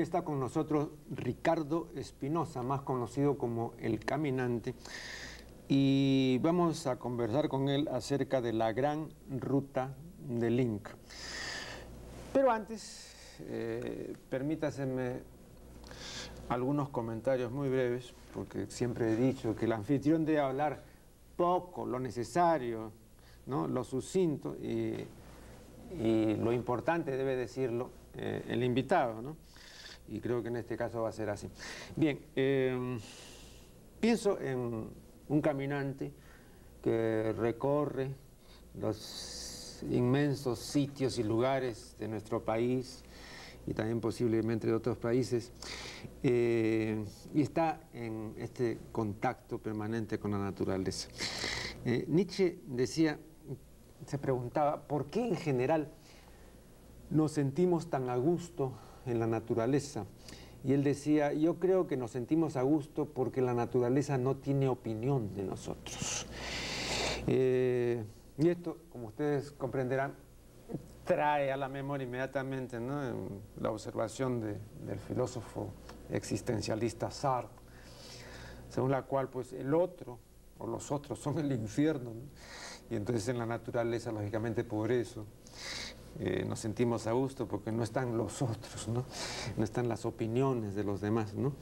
[0.00, 4.74] Está con nosotros Ricardo Espinosa, más conocido como El Caminante,
[5.68, 9.94] y vamos a conversar con él acerca de la gran ruta
[10.26, 10.88] de Link.
[12.32, 15.20] Pero antes, eh, permítaseme
[16.48, 20.82] algunos comentarios muy breves, porque siempre he dicho que el anfitrión debe hablar
[21.36, 22.90] poco, lo necesario,
[23.46, 23.68] ¿no?
[23.68, 25.06] lo sucinto, y,
[25.92, 29.20] lo importante debe decirlo eh, el invitado.
[29.20, 29.36] ¿no?
[30.10, 31.48] Y creo que en este caso va a ser así.
[31.96, 32.98] Bien, eh,
[34.00, 34.88] pienso en
[35.28, 36.12] un caminante
[36.82, 38.14] que recorre
[38.78, 43.04] los inmensos sitios y lugares de nuestro país
[43.66, 45.52] y también posiblemente de otros países,
[46.22, 51.08] eh, y está en este contacto permanente con la naturaleza.
[51.84, 53.18] Eh, Nietzsche decía,
[54.06, 55.92] se preguntaba, ¿por qué en general
[57.10, 58.72] nos sentimos tan a gusto
[59.06, 60.06] en la naturaleza?
[60.62, 64.68] Y él decía, yo creo que nos sentimos a gusto porque la naturaleza no tiene
[64.68, 66.26] opinión de nosotros.
[67.26, 68.04] Eh,
[68.38, 70.14] y esto, como ustedes comprenderán,
[71.04, 75.72] trae a la memoria inmediatamente la observación del filósofo
[76.10, 77.50] existencialista Sartre,
[78.68, 80.18] según la cual pues el otro
[80.58, 82.12] o los otros son el infierno,
[82.90, 85.24] y entonces en la naturaleza, lógicamente por eso,
[86.18, 89.04] eh, nos sentimos a gusto porque no están los otros, ¿no?
[89.56, 91.34] no están las opiniones de los demás.
[91.34, 91.54] ¿no?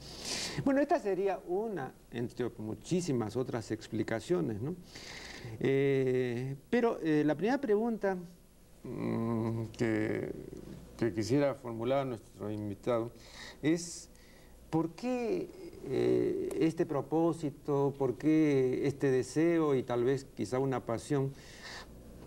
[0.65, 4.61] Bueno, esta sería una, entre muchísimas otras explicaciones.
[4.61, 4.75] ¿no?
[5.59, 8.17] Eh, pero eh, la primera pregunta
[8.83, 10.33] mm, que,
[10.97, 13.11] que, quisiera formular a nuestro invitado
[13.61, 14.09] es
[14.69, 15.47] ¿por qué
[16.59, 21.31] este propósito, por qué este deseo y tal vez quizá una pasión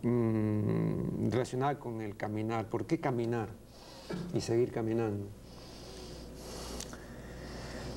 [0.03, 2.69] Mm, relacionada con el caminar.
[2.69, 3.49] ¿Por qué caminar
[4.35, 5.27] y seguir caminando?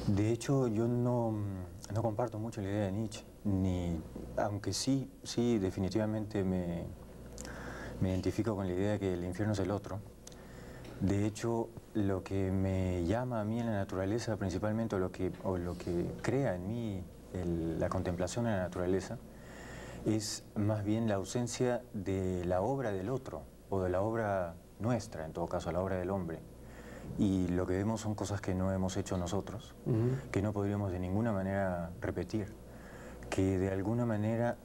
[0.07, 1.33] De hecho, yo no,
[1.93, 3.99] no comparto mucho la idea de Nietzsche, ni,
[4.37, 6.83] aunque sí, sí, definitivamente me,
[8.01, 9.99] me identifico con la idea de que el infierno es el otro.
[11.01, 15.31] De hecho, lo que me llama a mí en la naturaleza, principalmente, o lo que,
[15.43, 19.17] lo que crea en mí la contemplación en la naturaleza,
[20.05, 25.25] es más bien la ausencia de la obra del otro, o de la obra nuestra,
[25.25, 26.39] en todo caso, la obra del hombre.
[27.17, 29.75] Y lo que vemos son cosas que no hemos hecho nosotros,
[30.31, 32.53] que no podríamos de ninguna manera repetir,
[33.29, 34.57] que de alguna manera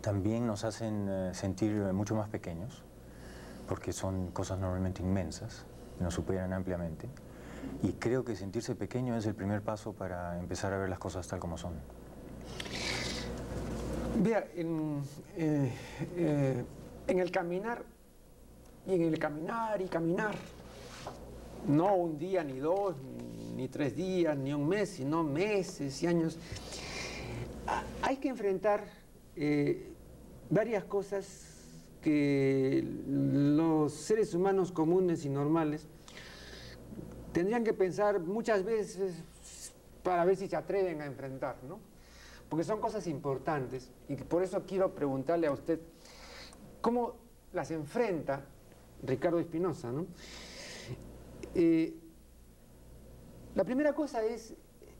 [0.00, 2.84] también nos hacen eh, sentir mucho más pequeños,
[3.66, 5.66] porque son cosas normalmente inmensas,
[6.00, 7.08] nos superan ampliamente.
[7.82, 11.26] Y creo que sentirse pequeño es el primer paso para empezar a ver las cosas
[11.26, 11.74] tal como son.
[14.20, 15.00] Vea, en,
[15.36, 15.72] eh,
[16.16, 16.64] eh,
[17.06, 17.84] en el caminar,
[18.84, 20.34] y en el caminar y caminar,
[21.68, 22.96] no un día, ni dos,
[23.54, 26.36] ni tres días, ni un mes, sino meses y años,
[28.02, 28.86] hay que enfrentar
[29.36, 29.92] eh,
[30.50, 31.54] varias cosas
[32.02, 35.86] que los seres humanos comunes y normales
[37.32, 39.22] tendrían que pensar muchas veces
[40.02, 41.87] para ver si se atreven a enfrentar, ¿no?
[42.48, 45.80] Porque son cosas importantes y por eso quiero preguntarle a usted
[46.80, 47.14] cómo
[47.52, 48.44] las enfrenta
[49.02, 49.92] Ricardo Espinosa.
[49.92, 50.06] ¿no?
[51.54, 51.94] Eh,
[53.54, 54.54] la primera cosa es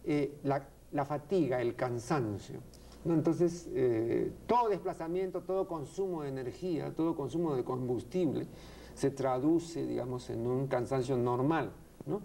[0.05, 2.61] eh, la, fatiga, el cansancio.
[3.05, 8.47] Entonces, eh, todo desplazamiento, todo consumo de energía, todo consumo de combustible
[8.95, 11.71] se traduce, digamos, en un cansancio normal.
[12.07, 12.21] ¿no?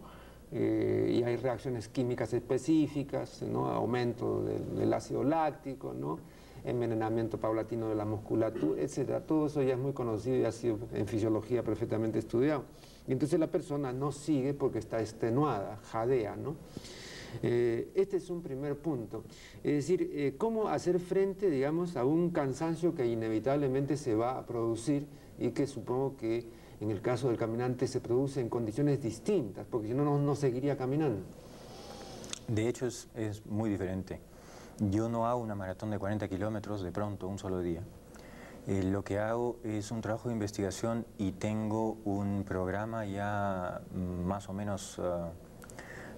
[0.56, 3.70] Eh, y hay reacciones químicas específicas, ¿no?
[3.70, 6.20] aumento del, ácido láctico, ¿no?
[6.64, 9.24] envenenamiento paulatino de la musculatura, etc.
[9.26, 12.66] Todo eso ya es muy conocido y ha sido en fisiología perfectamente estudiado.
[13.08, 16.36] Y entonces la persona no sigue porque está extenuada, jadea.
[16.36, 16.56] ¿no?
[17.42, 19.24] Eh, este es un primer punto.
[19.64, 24.46] Es decir, eh, cómo hacer frente, digamos, a un cansancio que inevitablemente se va a
[24.46, 25.08] producir
[25.40, 26.46] y que supongo que
[26.84, 30.78] en el caso del caminante se produce en condiciones distintas, porque si no, no seguiría
[30.78, 31.22] caminando.
[32.48, 33.08] De hecho, es,
[33.46, 34.20] muy diferente.
[34.80, 37.82] Yo no hago una maratón de 40 kilómetros de pronto, un solo día.
[38.68, 44.50] Eh, lo que hago es un trabajo de investigación y tengo un programa ya más
[44.50, 45.32] o menos ah,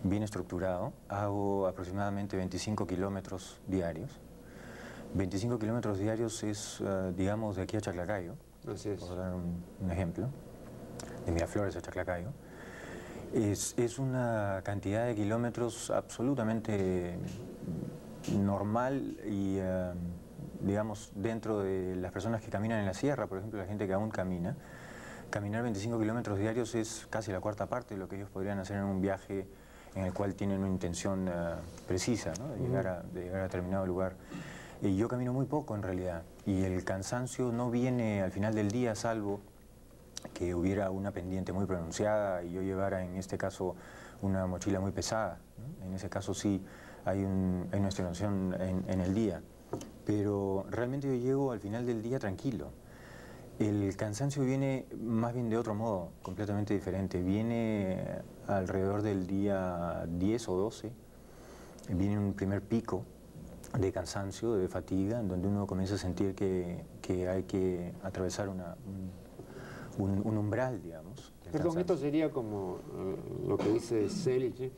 [0.01, 0.93] bien estructurado.
[1.09, 4.19] Hago aproximadamente 25 kilómetros diarios.
[5.13, 8.33] 25 kilómetros diarios es, ah, digamos, de aquí a Chaclacayo.
[8.67, 8.99] Así es.
[8.99, 10.27] Por dar un ejemplo
[11.25, 12.29] de Miraflores a Chaclacayo,
[13.33, 17.17] es, es una cantidad de kilómetros absolutamente
[18.33, 19.91] normal y, eh,
[20.61, 23.93] digamos, dentro de las personas que caminan en la sierra, por ejemplo, la gente que
[23.93, 24.55] aún camina,
[25.29, 28.77] caminar 25 kilómetros diarios es casi la cuarta parte de lo que ellos podrían hacer
[28.77, 29.47] en un viaje
[29.95, 31.31] en el cual tienen una intención eh,
[31.87, 34.15] precisa de, llegar a, de llegar a determinado lugar.
[34.81, 36.23] Y yo camino muy poco en realidad.
[36.45, 39.39] Y el cansancio no viene al final del día salvo
[40.33, 43.75] que hubiera una pendiente muy pronunciada y yo llevara en este caso
[44.21, 45.39] una mochila muy pesada.
[45.83, 46.63] En ese caso sí
[47.05, 49.41] hay, una estimación en, el día,
[50.05, 52.71] pero realmente yo llego al final del día tranquilo.
[53.59, 57.21] El cansancio viene más bien de otro modo, completamente diferente.
[57.21, 58.03] Viene
[58.47, 60.91] alrededor del día 10 o 12,
[61.89, 63.05] viene un primer pico
[63.79, 66.83] de cansancio, de fatiga, en donde uno comienza a sentir que,
[67.27, 69.24] hay que atravesar una, un,
[69.97, 71.33] umbral, digamos.
[71.51, 73.15] Perdón, esto sería como eh,
[73.47, 74.71] lo que dice Selig,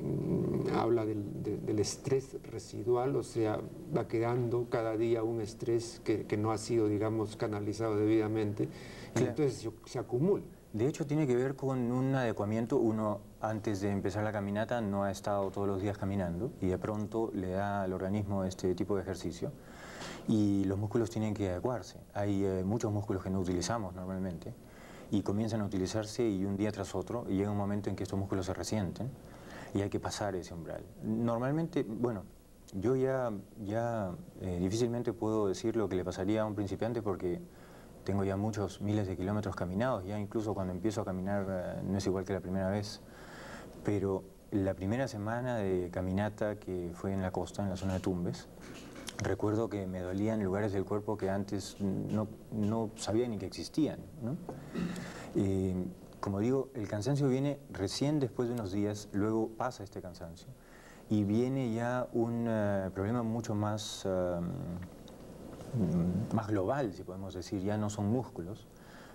[0.00, 3.58] mm, habla del, estrés residual, o sea,
[3.96, 8.68] va quedando cada día un estrés que, no ha sido, digamos, canalizado debidamente,
[9.16, 10.44] y entonces se, acumula.
[10.72, 12.78] De hecho, tiene que ver con un adecuamiento.
[12.78, 16.78] Uno, antes de empezar la caminata, no ha estado todos los días caminando y de
[16.78, 19.52] pronto le da al organismo este tipo de ejercicio
[20.28, 21.98] y los músculos tienen que adecuarse.
[22.14, 24.54] Hay eh, muchos músculos que no utilizamos normalmente
[25.10, 28.02] y comienzan a utilizarse y un día tras otro y llega un momento en que
[28.02, 29.10] estos músculos se resienten
[29.74, 30.82] y hay que pasar ese umbral.
[31.02, 32.24] Normalmente, bueno,
[32.74, 33.30] yo ya,
[33.64, 37.40] ya eh, difícilmente puedo decir lo que le pasaría a un principiante porque
[38.04, 41.98] tengo ya muchos miles de kilómetros caminados, ya incluso cuando empiezo a caminar eh, no
[41.98, 43.00] es igual que la primera vez,
[43.84, 48.00] pero la primera semana de caminata que fue en la costa, en la zona de
[48.00, 48.48] Tumbes,
[49.22, 54.00] Recuerdo que me dolían lugares del cuerpo que antes no, no sabía ni que existían.
[56.20, 60.48] como digo, el cansancio viene recién después de unos días, luego pasa este cansancio
[61.10, 64.50] y viene ya un eh, problema mucho más, em,
[66.32, 68.66] más global, si podemos decir, ya no son músculos,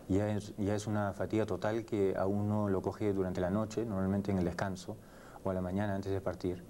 [0.08, 3.86] ya es, ya es una fatiga total que a uno lo coge durante la noche,
[3.86, 4.96] normalmente en el descanso,
[5.44, 6.64] o a la mañana antes de partir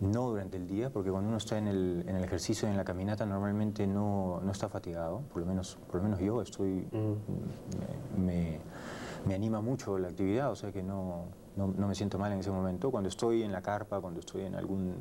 [0.00, 2.84] no durante el día, porque cuando uno está en el, en el ejercicio, en la
[2.84, 8.24] caminata, normalmente no, no, está fatigado, por lo menos, por lo menos yo estoy, mm.
[8.24, 8.58] me,
[9.26, 11.24] me, anima mucho la actividad, o sea que no,
[11.56, 12.90] no, no, me siento mal en ese momento.
[12.90, 14.94] Cuando estoy en la carpa, cuando estoy en algún,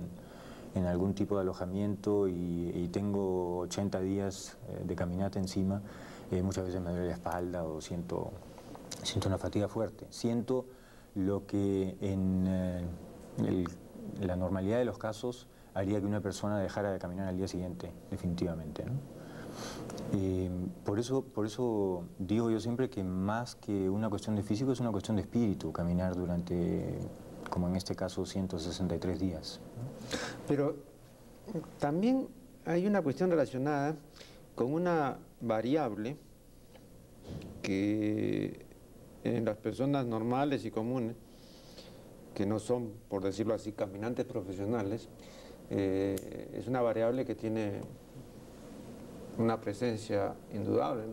[0.75, 5.81] en algún tipo de alojamiento y, tengo 80 días eh, de caminata encima,
[6.31, 8.31] eh, muchas veces me duele la espalda o siento,
[9.03, 10.07] siento una fatiga fuerte.
[10.09, 10.65] Siento
[11.15, 12.83] lo que en eh,
[13.45, 13.67] el
[14.21, 17.91] la normalidad de los casos haría que una persona dejara de caminar al día siguiente,
[18.09, 18.83] definitivamente.
[20.13, 20.49] Eh,
[20.85, 24.79] por, eso, por eso digo yo siempre que más que una cuestión de físico es
[24.79, 26.99] una cuestión de espíritu caminar durante,
[27.49, 29.59] como en este caso, 163 días.
[30.47, 30.75] Pero
[31.79, 32.27] también
[32.65, 33.95] hay una cuestión relacionada
[34.55, 36.17] con una variable
[37.61, 38.65] que
[39.23, 41.15] en las personas normales y comunes
[42.33, 45.09] que no son, por decirlo así, caminantes profesionales,
[45.69, 47.81] eh, es una variable que tiene
[49.37, 51.03] una presencia indudable.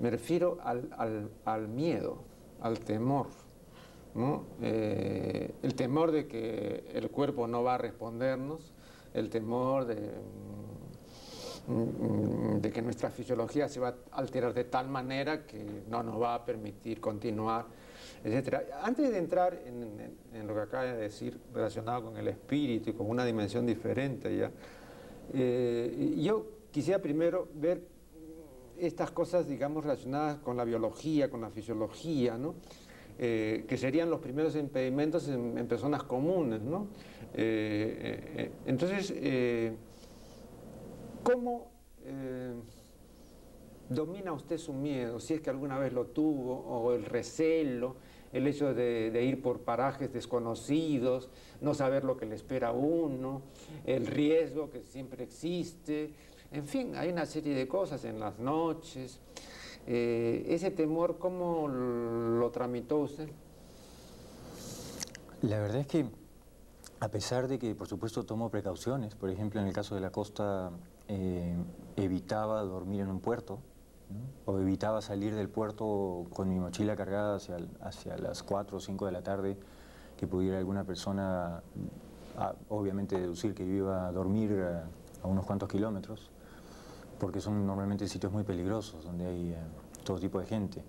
[0.00, 2.18] Me refiero al, miedo,
[2.60, 3.28] al temor.
[4.14, 4.44] ¿no?
[4.62, 8.72] Eh, el temor de que el cuerpo no va a respondernos,
[9.14, 10.12] el temor de,
[11.68, 16.20] mm, de que nuestra fisiología se va a alterar de tal manera que no nos
[16.20, 17.66] va a permitir continuar
[18.82, 23.08] antes de entrar en, lo que acaba de decir relacionado con el espíritu y con
[23.08, 24.50] una dimensión diferente ya,
[25.32, 27.82] eh, yo quisiera primero ver
[28.78, 32.54] estas cosas, digamos, relacionadas con la biología, con la fisiología, ¿no?
[33.18, 36.88] Eh, que serían los primeros impedimentos en, personas comunes, ¿no?
[37.32, 39.14] Eh, entonces,
[41.22, 41.70] ¿cómo
[43.88, 47.96] domina usted su miedo, si es que alguna vez lo tuvo, o el recelo,
[48.32, 51.28] el hecho de, ir por parajes desconocidos,
[51.60, 53.42] no saber lo que le espera a uno,
[53.84, 56.10] el riesgo que siempre existe,
[56.52, 59.20] en fin, hay una serie de cosas en las noches.
[59.86, 63.28] Eh, ese temor, ¿cómo lo tramitó usted?
[65.42, 66.06] La verdad es que,
[67.00, 70.10] a pesar de que, por supuesto, tomo precauciones, por ejemplo, en el caso de la
[70.10, 70.70] costa,
[71.08, 71.54] eh,
[71.96, 73.60] evitaba dormir en un puerto,
[74.44, 79.06] o evitaba salir del puerto con mi mochila cargada hacia, hacia las 4 o 5
[79.06, 79.58] de la tarde,
[80.16, 81.62] que pudiera alguna persona,
[82.68, 86.30] obviamente, deducir que yo iba a dormir a, unos cuantos kilómetros,
[87.18, 89.56] porque son normalmente sitios muy peligrosos, donde hay eh,
[90.04, 90.84] todo tipo de gente.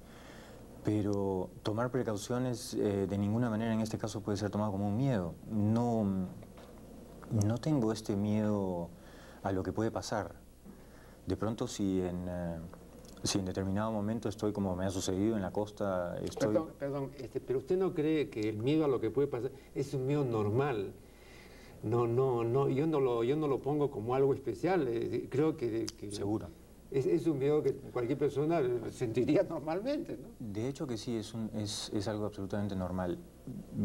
[0.83, 4.95] Pero tomar precauciones eh, de ninguna manera en este caso puede ser tomado como un
[4.95, 5.33] miedo.
[5.49, 6.05] No,
[7.31, 8.89] no tengo este miedo
[9.41, 10.35] a lo que puede pasar.
[11.25, 12.27] De pronto si en...
[12.29, 12.59] Eh,
[13.27, 16.53] si en determinado momento estoy como me ha sucedido en la costa, estoy...
[16.53, 19.51] Perdón, perdón este, pero usted no cree que el miedo a lo que puede pasar
[19.75, 20.93] es un miedo normal.
[21.83, 24.87] No, no, no, yo no lo, yo no lo pongo como algo especial.
[24.87, 26.47] Eh, creo que, Seguro.
[26.89, 30.29] Es, un miedo que cualquier persona sentiría normalmente, ¿no?
[30.39, 33.19] De hecho que sí, es, un, es, es algo absolutamente normal.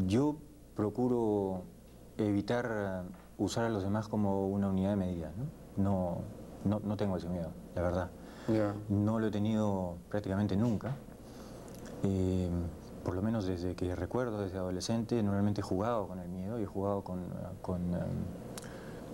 [0.07, 0.37] Yo
[0.75, 1.65] procuro
[2.17, 3.05] evitar
[3.39, 6.23] usar a los demás como una unidad de medida, ¿no?
[6.65, 8.11] No, no, tengo ese miedo, la verdad.
[8.89, 10.97] No lo he tenido prácticamente nunca.
[12.03, 12.51] Eh,
[13.05, 16.65] por lo menos desde que recuerdo, desde adolescente, normalmente he jugado con el miedo y
[16.65, 17.25] he jugado con,
[17.61, 17.99] con eh,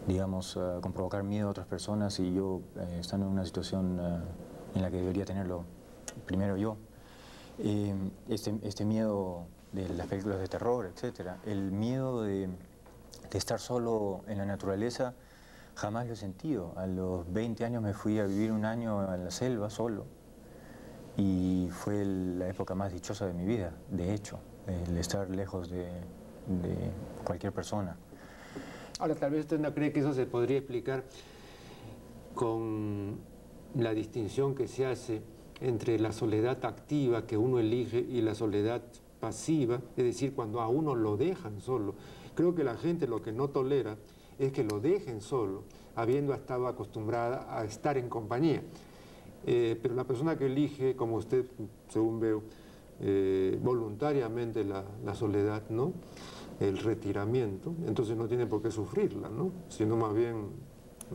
[0.06, 2.60] digamos, eh, con provocar miedo a otras personas y yo
[2.98, 4.00] estando en una situación
[4.74, 5.64] en la que debería tenerlo
[6.26, 6.76] primero yo.
[7.58, 12.48] este, este miedo de las películas de terror, etcétera, el miedo de
[13.32, 15.14] estar solo en la naturaleza,
[15.78, 16.72] jamás lo he sentido.
[16.76, 20.06] A los 20 años me fui a vivir un año en la selva solo
[21.16, 25.88] y fue la época más dichosa de mi vida, de hecho, el estar lejos de,
[27.24, 27.96] cualquier persona.
[28.98, 31.04] Ahora, tal vez usted no cree que eso se podría explicar
[32.34, 33.18] con
[33.74, 35.22] la distinción que se hace
[35.60, 38.82] entre la soledad activa que uno elige y la soledad
[39.20, 41.94] pasiva, es decir, cuando a uno lo dejan solo.
[42.34, 43.96] Creo que la gente lo que no tolera
[44.38, 45.64] es que lo dejen solo,
[45.96, 48.62] habiendo estado acostumbrada a estar en compañía.
[49.46, 51.44] Eh, pero la persona que elige, como usted,
[51.88, 52.42] según veo,
[53.00, 55.92] eh, voluntariamente la, soledad, ¿no?
[56.60, 59.52] el retiramiento, entonces no tiene por qué sufrirla, ¿no?
[59.68, 60.48] sino más bien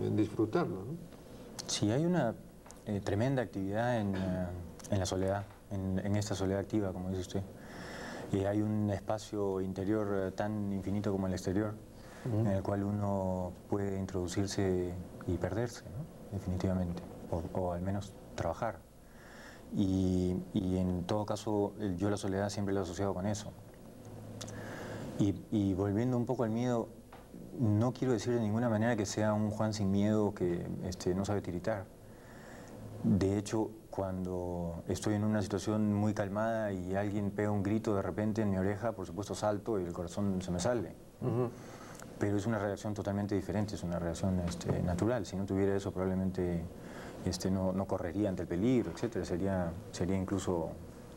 [0.02, 0.76] eh, disfrutarla.
[0.76, 0.98] ¿no?
[1.68, 2.36] Sí, hay una
[3.04, 7.44] tremenda actividad en, la soledad, en, esta soledad activa, como dice usted.
[8.32, 11.76] Y hay un espacio interior tan infinito como el exterior,
[12.26, 14.94] en el cual uno puede introducirse
[15.28, 15.84] y perderse,
[16.32, 17.02] definitivamente,
[17.54, 18.80] o, al menos trabajar.
[19.76, 23.52] Y, en todo caso, yo la soledad siempre la he asociado con eso.
[25.20, 26.90] Y, volviendo un poco al miedo,
[27.60, 31.26] no quiero decir de ninguna manera que sea un Juan sin miedo que este, no
[31.26, 31.86] sabe tiritar.
[33.04, 38.02] De hecho, cuando estoy en una situación muy calmada y alguien pega un grito de
[38.02, 40.96] repente en mi oreja, por supuesto salto y el corazón se me sale
[42.24, 45.26] pero es una reacción totalmente diferente, es una reacción este, natural.
[45.26, 46.64] Si no tuviera eso probablemente
[47.26, 49.26] este, no, no, correría ante el peligro, etcétera.
[49.26, 50.70] Sería, sería incluso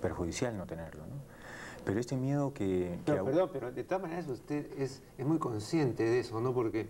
[0.02, 1.02] perjudicial no tenerlo.
[1.02, 1.14] ¿no?
[1.84, 2.98] Pero este miedo que...
[3.04, 6.52] Perdón, pero de todas maneras usted es, es muy consciente de eso, ¿no?
[6.52, 6.88] Porque,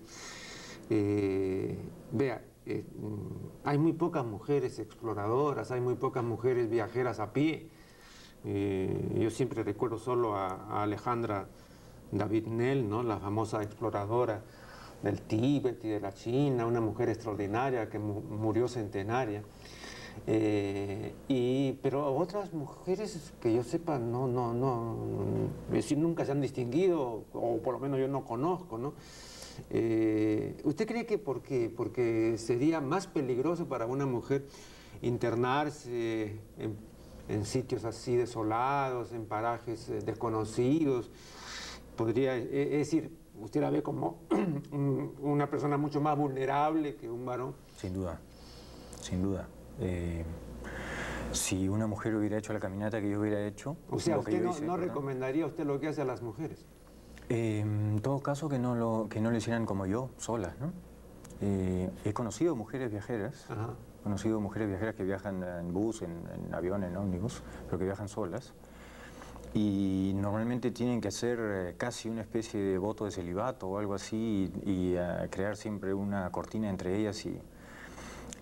[0.89, 1.77] eh,
[2.11, 7.69] vea, eh, mm, hay muy pocas mujeres exploradoras, hay muy pocas mujeres viajeras a pie.
[8.47, 11.49] Eh, yo siempre recuerdo solo a Alejandra
[12.13, 13.03] David Nell, ¿no?
[13.03, 14.43] la famosa exploradora
[15.03, 19.43] del Tíbet y de la China, una mujer extraordinaria que murió centenaria.
[20.27, 24.97] Eh, y, pero otras mujeres que yo sepa no, no, no,
[25.71, 28.95] decir, nunca se han distinguido, o por lo menos yo no conozco, ¿no?
[29.71, 31.19] Eh, ¿Usted cree que?
[31.19, 34.47] Porque sería más peligroso para una mujer
[35.03, 36.77] internarse en,
[37.29, 41.11] en sitios así desolados, en parajes eh, desconocidos,
[41.97, 43.11] podría, e, es decir,
[43.41, 44.21] usted la ve como
[45.21, 47.55] una persona mucho más vulnerable que un varón.
[47.77, 48.21] Sin duda,
[49.01, 49.49] sin duda.
[49.81, 50.25] Eh,
[51.33, 53.77] si una mujer hubiera hecho la caminata que yo hubiera hecho...
[53.91, 56.65] O sea, ¿usted no, recomendaría usted lo que hace a las mujeres?
[57.29, 60.73] Eh, en todo caso, que no, lo, que no lo hicieran como yo, solas, ¿no?
[61.43, 66.55] Eh, he conocido mujeres viajeras, he conocido mujeres viajeras que viajan en bus, en, en
[66.55, 68.55] avión, en ómnibus, pero que viajan solas
[69.57, 73.95] y normalmente tienen que hacer eh, casi una especie de voto de celibato o algo
[73.95, 77.41] así y, eh, crear siempre una cortina entre ellas y,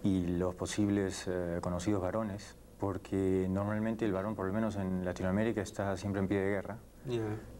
[0.02, 5.62] y los posibles eh, conocidos varones, porque normalmente el varón, por lo menos en Latinoamérica,
[5.62, 6.78] está siempre en pie de guerra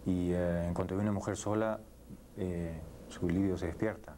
[0.04, 1.78] y en cuanto ve una mujer sola,
[3.08, 4.16] su libido se despierta.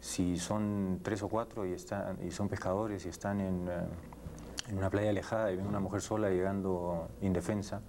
[0.00, 3.68] Si son tres o cuatro y, están, y son pescadores y están en,
[4.68, 7.82] en una playa alejada y ven una mujer sola llegando indefensa,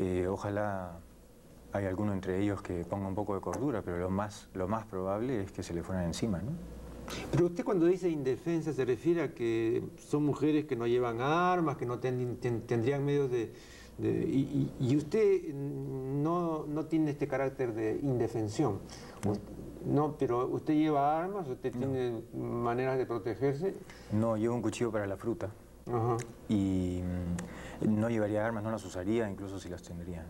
[0.00, 0.98] eh, ojalá
[1.72, 4.86] hay alguno entre ellos que ponga un poco de cordura, pero lo más, lo más
[4.86, 6.52] probable es que se le fueran encima, ¿no?
[7.30, 11.76] Pero usted cuando dice indefensa se refiere a que son mujeres que no llevan armas,
[11.76, 13.52] que no tendrían medios de...
[14.00, 18.78] y, usted no, no, tiene este carácter de indefensión.
[19.84, 23.74] No, pero usted lleva armas, usted tiene maneras de protegerse.
[24.12, 25.50] No, llevo un cuchillo para la fruta.
[26.48, 30.24] Y mm, no llevaría armas, no las usaría, incluso si las tendría.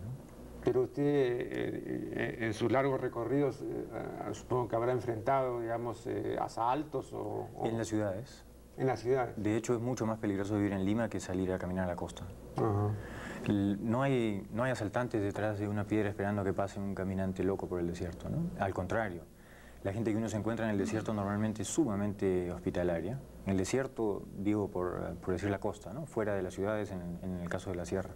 [0.64, 3.86] Pero usted, eh, eh, en sus largos recorridos, eh,
[4.32, 6.06] supongo que habrá enfrentado, digamos,
[6.38, 8.44] asaltos o, En las ciudades.
[8.76, 9.34] en la ciudad.
[9.36, 11.96] De hecho, es mucho más peligroso vivir en Lima que salir a caminar a la
[11.96, 12.24] costa.
[13.48, 17.66] No hay, no hay asaltantes detrás de una piedra esperando que pase un caminante loco
[17.66, 18.50] por el desierto, ¿no?
[18.58, 19.22] Al contrario,
[19.82, 23.18] la gente que uno se encuentra en el desierto normalmente es sumamente hospitalaria.
[23.46, 26.06] En el desierto, digo por, decir la costa, ¿no?
[26.06, 28.10] fuera de las ciudades, en, el caso de la sierra.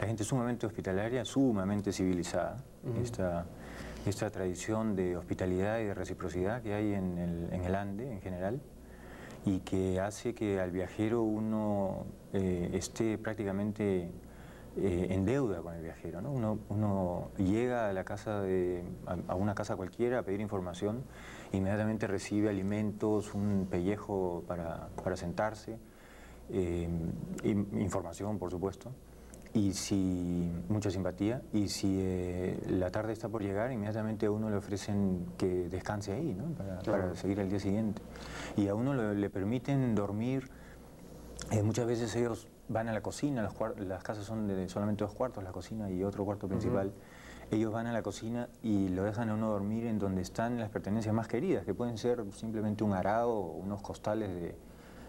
[0.00, 2.64] La gente sumamente hospitalaria, sumamente civilizada.
[3.02, 3.46] esta,
[4.06, 8.20] esta, tradición de hospitalidad y de reciprocidad que hay en el, en el Ande en
[8.20, 8.60] general
[9.44, 14.10] y que hace que al viajero uno eh, esté prácticamente
[14.76, 16.20] eh, en deuda con el viajero.
[16.20, 18.84] Uno, llega a, la casa de,
[19.28, 21.02] a, una casa cualquiera a pedir información,
[21.52, 25.78] inmediatamente recibe alimentos, un pellejo para, sentarse,
[26.50, 26.88] eh,
[27.44, 28.92] información por supuesto,
[29.54, 34.56] y si mucha simpatía, y si la tarde está por llegar, inmediatamente a uno le
[34.56, 36.36] ofrecen que descanse ahí,
[36.84, 38.00] para, seguir al día siguiente.
[38.56, 40.48] Y a uno le permiten dormir
[41.50, 45.44] eh, muchas veces ellos van a la cocina, las casas son de solamente dos cuartos,
[45.44, 46.92] la cocina y otro cuarto principal.
[47.52, 50.70] Ellos van a la cocina y lo dejan a uno dormir en donde están las
[50.70, 54.56] pertenencias más queridas, que pueden ser simplemente un arado, unos costales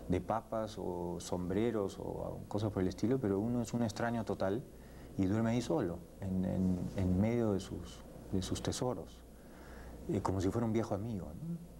[0.10, 4.62] de, papas o sombreros o cosas por el estilo, pero uno es un extraño total
[5.18, 9.22] y duerme ahí solo, en, medio de sus, de sus tesoros,
[10.10, 11.28] eh, como si fuera un viejo amigo.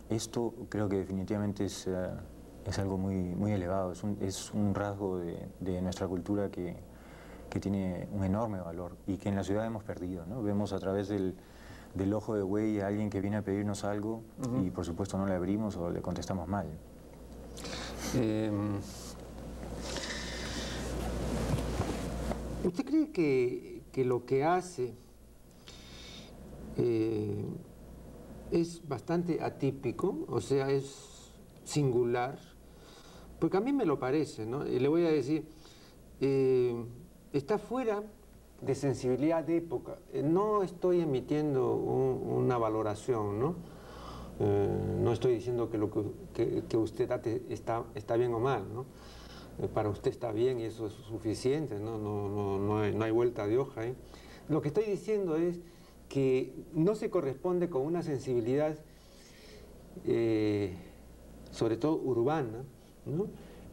[0.10, 1.88] Esto creo que definitivamente es...
[1.88, 2.10] Eh,
[2.66, 6.78] es algo muy, muy elevado, es un, es un rasgo de, de, nuestra cultura que,
[7.54, 10.26] que, tiene un enorme valor y que en la ciudad hemos perdido.
[10.26, 10.42] ¿no?
[10.42, 11.36] Vemos a través del,
[11.94, 14.24] del ojo de güey a alguien que viene a pedirnos algo
[14.64, 16.68] y por supuesto no le abrimos o le contestamos mal.
[18.16, 18.80] Em,
[22.64, 24.96] ¿Usted cree que, que, lo que hace
[26.78, 27.46] eh,
[28.52, 30.26] es bastante atípico?
[30.28, 31.32] O sea, es
[31.64, 32.40] singular
[33.44, 34.66] porque a mí me lo parece, ¿no?
[34.66, 35.46] Y le voy a decir,
[36.22, 36.74] eh,
[37.34, 38.04] está fuera
[38.62, 39.98] de sensibilidad de época.
[40.14, 43.56] Eh, no estoy emitiendo una valoración, ¿no?
[44.40, 45.90] Eh, no estoy diciendo que lo
[46.34, 48.86] que, usted hace está, está bien o mal, ¿no?
[49.76, 52.00] para usted está bien y eso es suficiente, ¿no?
[52.00, 53.84] No, no, hay, no hay, vuelta de hoja.
[54.50, 55.60] Lo que estoy diciendo es
[56.10, 58.76] que no se corresponde con una sensibilidad,
[61.52, 62.64] sobre todo urbana,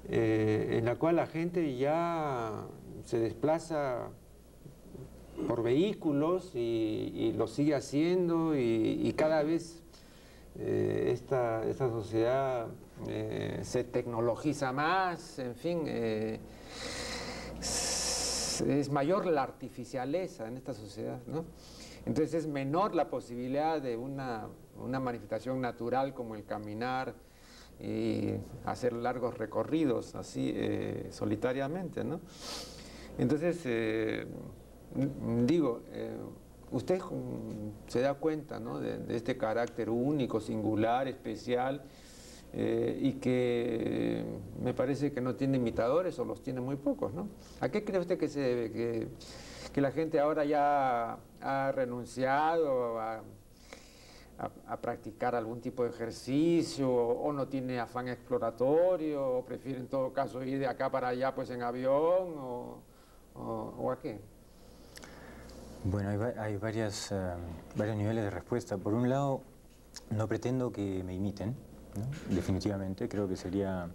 [0.08, 2.66] eh, en la cual la gente ya
[3.04, 4.08] se desplaza
[5.46, 9.82] por vehículos y, lo sigue haciendo y, cada vez
[10.58, 12.66] eh, esta, sociedad
[13.08, 15.86] eh, se tecnologiza más, en fin,
[17.58, 21.44] es mayor la artificialeza en esta sociedad, ¿no?
[22.06, 27.14] Entonces es menor la posibilidad de una, una manifestación natural como el caminar,
[27.82, 28.34] y
[28.66, 32.20] hacer largos recorridos así eh, solitariamente, ¿no?
[33.20, 34.26] Entonces, eh,
[35.44, 36.16] digo, eh,
[36.70, 36.98] usted
[37.86, 38.80] se da cuenta ¿no?
[38.80, 41.82] de, este carácter único, singular, especial,
[42.52, 44.24] y que
[44.60, 47.28] me parece que no tiene imitadores o los tiene muy pocos, ¿no?
[47.60, 48.72] ¿A qué cree usted que se debe?
[48.72, 53.22] Que, la gente ahora ya ha renunciado a
[54.80, 60.42] practicar algún tipo de ejercicio o no tiene afán exploratorio o prefiere en todo caso
[60.42, 62.82] ir de acá para allá pues en avión o,
[63.92, 64.20] a qué?
[65.84, 67.34] Bueno, hay, varias, eh,
[67.74, 68.76] varios niveles de respuesta.
[68.76, 69.42] Por un lado,
[70.10, 71.56] no pretendo que me imiten,
[72.28, 73.08] definitivamente.
[73.08, 73.88] Creo que sería,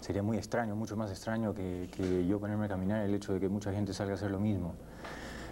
[0.00, 3.48] sería muy extraño, mucho más extraño que, yo ponerme a caminar el hecho de que
[3.48, 4.74] mucha gente salga a hacer lo mismo.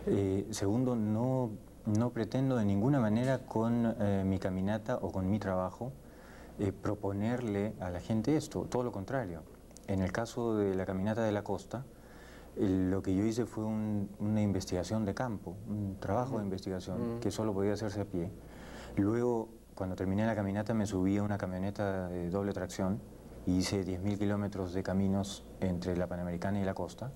[0.07, 1.51] Eh, segundo, no
[1.87, 5.93] no pretendo de ninguna manera con eh, mi caminata o con mi trabajo
[6.81, 9.43] proponerle a la gente esto, todo lo contrario.
[9.89, 11.85] En el caso de la caminata de la costa,
[12.57, 17.53] lo que yo hice fue una investigación de campo, un trabajo de investigación que solo
[17.53, 18.31] podía hacerse a pie.
[18.97, 23.01] Luego, cuando terminé la caminata, me subí a una camioneta de doble tracción
[23.47, 27.13] y hice 10.000 kilómetros de caminos entre la Panamericana y la costa,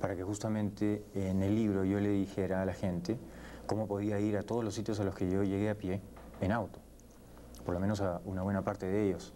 [0.00, 3.18] para que justamente en el libro yo le dijera a la gente
[3.66, 6.02] cómo podía ir a todos los sitios a los que yo llegué a pie
[6.40, 6.78] en auto,
[7.64, 9.32] por lo menos a una buena parte de ellos.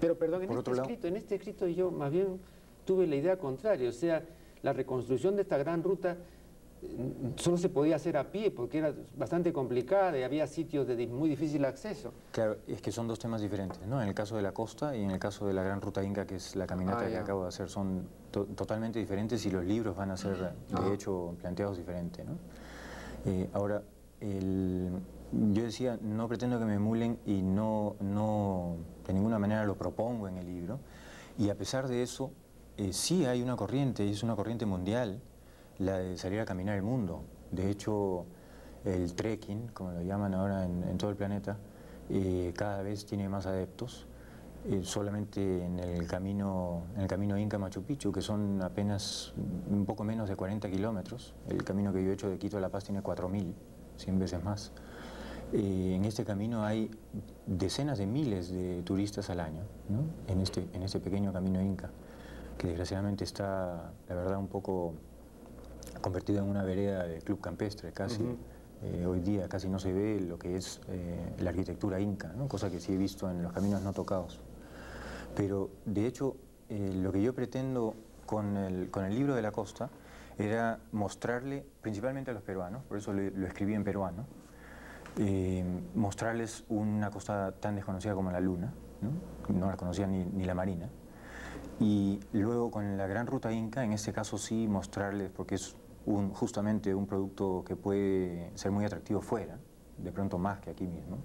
[0.00, 2.40] Pero perdón, en este, escrito, en este escrito yo más bien
[2.88, 4.22] tuve la idea contraria, o sea,
[4.62, 6.16] la reconstrucción de esta gran ruta
[7.36, 11.28] solo se podía hacer a pie porque era bastante complicada y había sitios de muy
[11.28, 12.14] difícil acceso.
[12.32, 14.00] Claro, es que son dos temas diferentes, ¿no?
[14.00, 16.26] En el caso de la costa y en el caso de la Gran Ruta Inca,
[16.26, 19.94] que es la caminata ah, que acabo de hacer, son totalmente diferentes y los libros
[19.94, 22.38] van a ser, de hecho, planteados diferentes, ¿no?
[23.26, 23.82] Eh, ahora,
[24.22, 30.26] yo decía, no pretendo que me emulen y no, no de ninguna manera lo propongo
[30.26, 30.78] en el libro.
[31.36, 32.32] Y a pesar de eso,
[32.78, 35.20] eh, sí hay una corriente, y es una corriente mundial,
[35.78, 37.24] la de salir a caminar el mundo.
[37.50, 38.24] De hecho,
[38.84, 41.56] el trekking, como lo llaman ahora en, todo el planeta,
[42.08, 44.06] eh, cada vez tiene más adeptos.
[44.68, 49.32] Eh, solamente en el camino el camino Inca Machu Picchu, que son apenas
[49.70, 51.34] un poco menos de 40 kilómetros.
[51.48, 53.54] El camino que yo he hecho de Quito a La Paz tiene 4.000,
[53.96, 54.72] 100 veces más.
[55.52, 56.90] En este camino hay
[57.46, 59.62] decenas de miles de turistas al año,
[60.26, 61.90] en, este, en este pequeño camino Inca,
[62.58, 64.94] que desgraciadamente está, la verdad, un poco
[66.00, 68.36] convertido en una vereda de club campestre casi.
[68.82, 70.80] Eh, hoy día casi no se ve lo que es
[71.40, 74.40] la arquitectura inca, cosa que sí he visto en los caminos no tocados.
[75.34, 76.36] Pero de hecho,
[76.68, 77.94] eh, lo que yo pretendo
[78.26, 79.88] con el, libro de la costa
[80.36, 84.26] era mostrarle, principalmente a los peruanos, por eso lo, escribí en peruano,
[85.16, 88.72] eh, mostrarles una costa tan desconocida como la Luna,
[89.48, 90.88] no, la conocía ni, la Marina,
[91.80, 95.76] y luego con la Gran Ruta Inca, en este caso sí mostrarles, porque es
[96.34, 99.58] justamente un producto que puede ser muy atractivo fuera,
[99.98, 101.18] de pronto más que aquí mismo,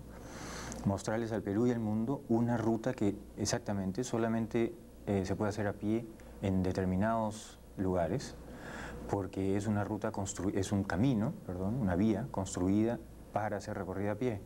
[0.85, 4.75] mostrarles al Perú y al mundo una ruta que exactamente solamente
[5.07, 6.05] eh, se puede hacer a pie
[6.41, 8.35] en determinados lugares,
[9.09, 10.11] porque es una ruta
[10.53, 12.99] es un camino, perdón, una vía construida
[13.31, 14.41] para ser recorrida a pie.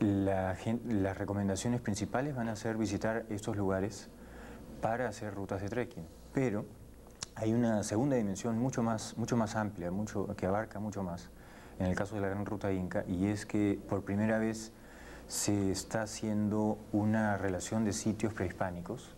[0.00, 4.10] las recomendaciones principales van a ser visitar estos lugares
[4.86, 6.64] para hacer rutas de trekking, pero
[7.34, 11.28] hay una segunda dimensión mucho más, mucho más amplia, mucho, que abarca mucho más,
[11.80, 14.70] en el caso de la Gran Ruta Inca, y es que por primera vez
[15.26, 19.16] se está haciendo una relación de sitios prehispánicos,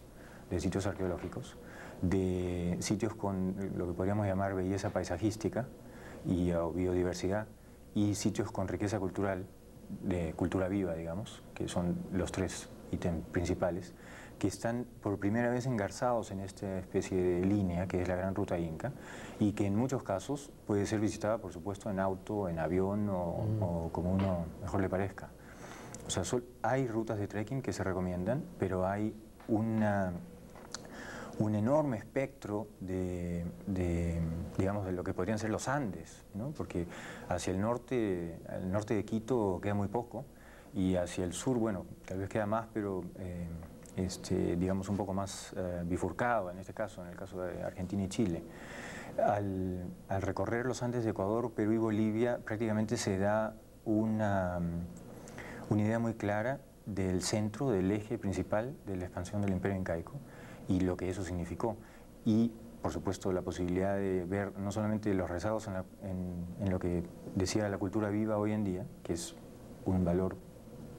[0.48, 1.58] de sitios arqueológicos,
[2.00, 5.66] de sitios con lo que podríamos llamar belleza paisajística
[6.24, 7.46] y biodiversidad,
[7.94, 9.44] y sitios con riqueza cultural,
[10.02, 13.92] de cultura viva, digamos, que son los tres ítems principales,
[14.38, 18.34] que están por primera vez engarzados en esta especie de línea que es la Gran
[18.34, 18.92] Ruta Inca
[19.38, 23.44] y que en muchos casos puede ser visitada, por supuesto, en auto, en avión o,
[23.44, 23.62] mm.
[23.62, 25.30] o como uno mejor le parezca.
[26.06, 26.22] O sea,
[26.62, 29.14] hay rutas de trekking que se recomiendan, pero hay
[29.48, 30.12] una,
[31.38, 33.44] un enorme espectro de,
[34.56, 36.50] digamos, de lo que podrían ser los Andes, ¿no?
[36.56, 36.86] porque
[37.28, 40.24] hacia el norte, al norte de Quito queda muy poco,
[40.74, 43.46] y hacia el sur, bueno, tal vez queda más, pero eh,
[43.98, 48.02] este, digamos un poco más eh, bifurcado en este caso, en el caso de Argentina
[48.04, 48.42] y Chile.
[49.24, 54.60] Al, al recorrer los Andes de Ecuador, Perú y Bolivia, prácticamente se da una
[55.70, 60.14] una idea muy clara del centro, del eje principal de la expansión del imperio incaico
[60.66, 61.76] y lo que eso significó.
[62.24, 65.68] Y, por supuesto, la posibilidad de ver no solamente los rezagos
[66.02, 69.34] en, lo que decía la cultura viva hoy en día, que es
[69.84, 70.36] un valor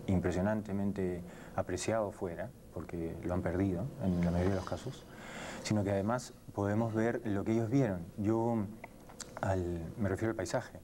[0.08, 1.22] impresionantemente
[1.56, 5.06] apreciado fuera, porque lo han perdido en la mayoría de los casos,
[5.64, 8.06] sino que además podemos ver lo que ellos vieron.
[8.18, 8.66] Yo,
[9.98, 10.80] me refiero al paisaje,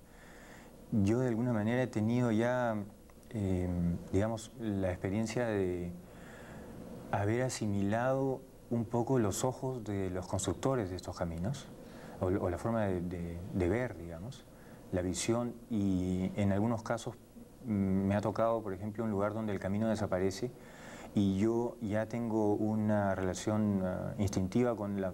[0.91, 2.77] yo de alguna manera he tenido ya
[3.38, 5.91] Em, digamos, la experiencia de
[7.12, 11.67] haber asimilado un poco los ojos de los constructores de estos caminos,
[12.21, 14.45] o, la forma de, ver, digamos,
[14.93, 17.15] la visión, y en algunos casos
[17.65, 20.49] mm, me ha tocado, por ejemplo, un lugar donde el camino desaparece
[21.15, 25.13] y yo ya tengo una relación ah, instintiva con, la,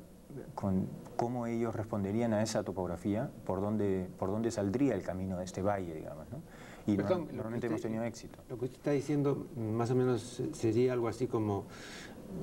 [0.55, 5.45] con cómo ellos responderían a esa topografía, por dónde, por dónde saldría el camino de
[5.45, 6.29] este valle, digamos.
[6.31, 6.41] ¿no?
[6.87, 8.39] y normalmente hemos tenido éxito.
[8.49, 11.65] Lo que usted está diciendo más o menos sería algo así como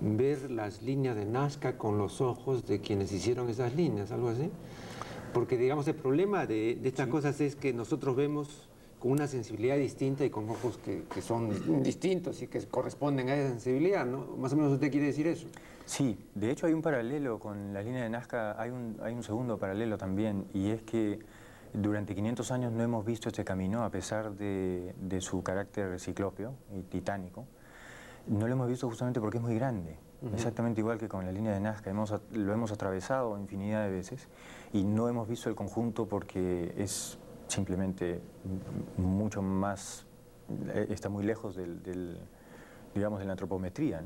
[0.01, 4.51] ver las líneas de Nazca con los ojos de quienes hicieron esas líneas, algo así.
[5.33, 8.68] Porque digamos el problema de, estas cosas es que nosotros vemos
[8.99, 13.51] con una sensibilidad distinta y con ojos que, son distintos y que corresponden a esa
[13.51, 14.37] sensibilidad, ¿no?
[14.37, 15.47] Más o menos usted quiere decir eso.
[15.85, 19.23] Sí, de hecho hay un paralelo con la línea de Nazca, hay un, hay un
[19.23, 21.21] segundo paralelo también, y es que
[21.73, 26.83] durante 500 años no hemos visto este camino, a pesar de, su carácter ciclópeo y
[26.83, 27.47] titánico.
[28.27, 29.97] No lo hemos visto justamente porque es muy grande,
[30.35, 31.93] exactamente igual que con la línea de Nazca.
[31.93, 34.29] lo hemos atravesado infinidad de veces
[34.73, 38.21] y no hemos visto el conjunto porque es simplemente
[38.97, 40.07] mucho más,
[40.73, 42.19] eh, está muy lejos del,
[42.95, 44.03] digamos, de la antropometría.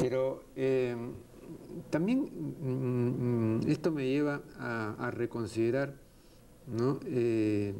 [0.00, 0.44] Pero...
[0.56, 0.96] Eh,
[1.90, 5.94] también mm, mm, esto me lleva a, reconsiderar
[7.06, 7.74] eh,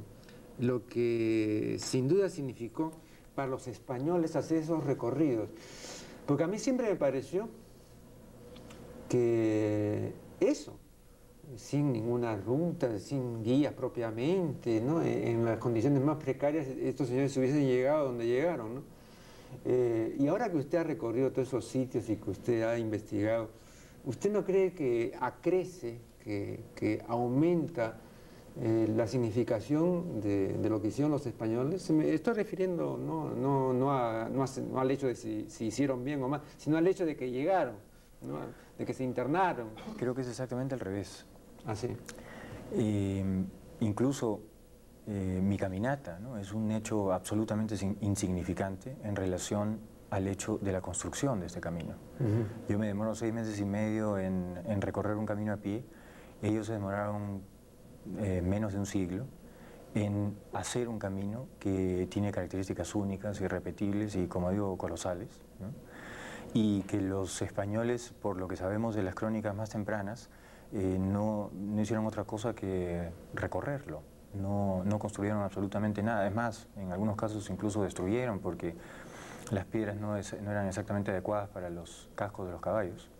[0.59, 2.93] lo que sin duda significó
[3.35, 5.49] para los españoles hacer esos recorridos.
[6.27, 7.49] Porque a mí siempre me pareció
[9.09, 10.79] que eso,
[11.57, 15.03] sin ninguna ruta, sin guías propiamente, ¿no?
[15.03, 18.75] en las condiciones más precarias estos señores hubiesen llegado donde llegaron.
[18.77, 18.83] ¿no?
[19.65, 23.51] Eh, y ahora que usted ha recorrido todos esos sitios y que usted ha investigado,
[24.05, 27.99] ¿usted no cree que acrece, que, aumenta
[28.61, 31.89] eh, la significación de, lo que hicieron los españoles?
[31.91, 36.77] Me estoy refiriendo no, no, no, al hecho de si, hicieron bien o mal, sino
[36.77, 37.75] al hecho de que llegaron,
[38.79, 39.69] de que se internaron.
[39.97, 41.25] Creo que es exactamente al revés.
[41.67, 41.97] ¿Ah, sí?
[43.81, 44.41] incluso
[45.07, 46.39] eh, mi caminata ¿no?
[46.39, 51.95] es un hecho absolutamente insignificante en relación al hecho de la construcción de este camino.
[52.69, 55.85] Yo me demoro seis meses y medio en, recorrer un camino a pie,
[56.43, 57.43] ellos se demoraron
[58.19, 59.25] eh, menos de un siglo
[59.95, 65.41] en hacer un camino que tiene características únicas, irrepetibles y, como digo, colosales.
[66.55, 70.29] Y que los españoles, por lo que sabemos de las crónicas más tempranas,
[70.73, 76.27] eh, no, no hicieron otra cosa que recorrerlo no, no, construyeron absolutamente nada.
[76.27, 78.75] Es más, en algunos casos incluso destruyeron porque
[79.51, 83.11] las piedras no, eran exactamente adecuadas para los cascos de los caballos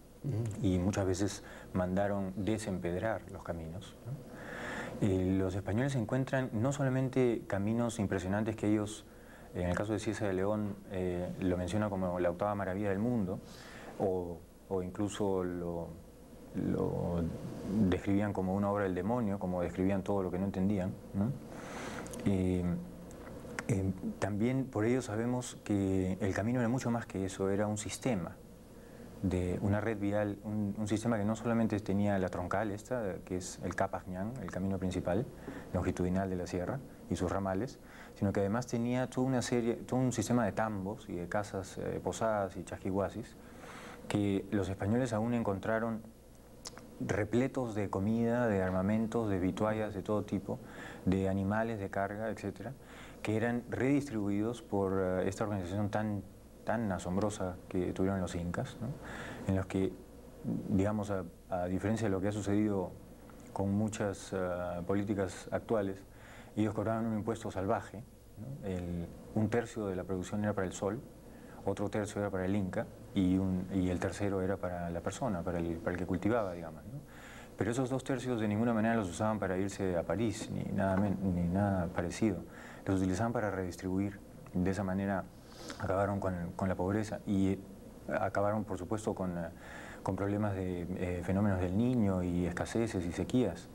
[0.63, 3.97] y muchas veces mandaron desempedrar los caminos.
[5.01, 9.05] Eh, los españoles encuentran no solamente caminos impresionantes que ellos,
[9.55, 13.01] en el caso de Ciesa de León, eh, lo menciona como la octava maravilla del
[13.01, 13.41] mundo,
[13.99, 14.39] o,
[14.69, 15.89] o incluso lo,
[16.55, 17.23] lo
[17.89, 20.93] describían como una obra del demonio, como describían todo lo que no entendían.
[22.25, 22.63] Eh,
[24.19, 28.37] también por ello sabemos que el camino era mucho más que eso, era un sistema
[29.23, 33.61] de una red vial, un, sistema que no solamente tenía la troncal esta, que es
[33.63, 35.25] el Capagñán, el camino principal,
[35.73, 37.79] longitudinal de la sierra, y sus ramales,
[38.15, 41.79] sino que además tenía toda una serie, todo un sistema de tambos y de casas
[41.79, 43.37] eh, posadas y chasquiguasis,
[44.09, 46.03] que los españoles aún encontraron
[47.07, 50.59] repletos de comida, de armamentos, de vituallas de todo tipo,
[51.05, 52.73] de animales de carga, etcétera,
[53.23, 56.23] que eran redistribuidos por eh, esta organización tan,
[56.65, 58.77] tan asombrosa que tuvieron los incas,
[59.47, 59.93] en los que,
[60.69, 61.25] digamos, a,
[61.67, 62.93] diferencia de lo que ha sucedido
[63.53, 64.39] con muchas eh,
[64.87, 65.99] políticas actuales,
[66.57, 68.03] ellos cobraban un impuesto salvaje,
[69.35, 71.01] un tercio de la producción era para el sol,
[71.65, 73.39] otro tercio era para el Inca y,
[73.89, 76.83] el tercero era para la persona, para el, para el que cultivaba, digamos.
[77.57, 80.97] Pero esos dos tercios de ninguna manera los usaban para irse a París, ni nada,
[80.97, 82.39] ni nada parecido.
[82.87, 84.19] Los utilizaban para redistribuir.
[84.55, 85.25] De esa manera
[85.79, 87.59] acabaron con, la pobreza y
[88.09, 89.35] acabaron, por supuesto, con,
[90.03, 93.69] con problemas de eh, fenómenos del niño y escaseces y sequías.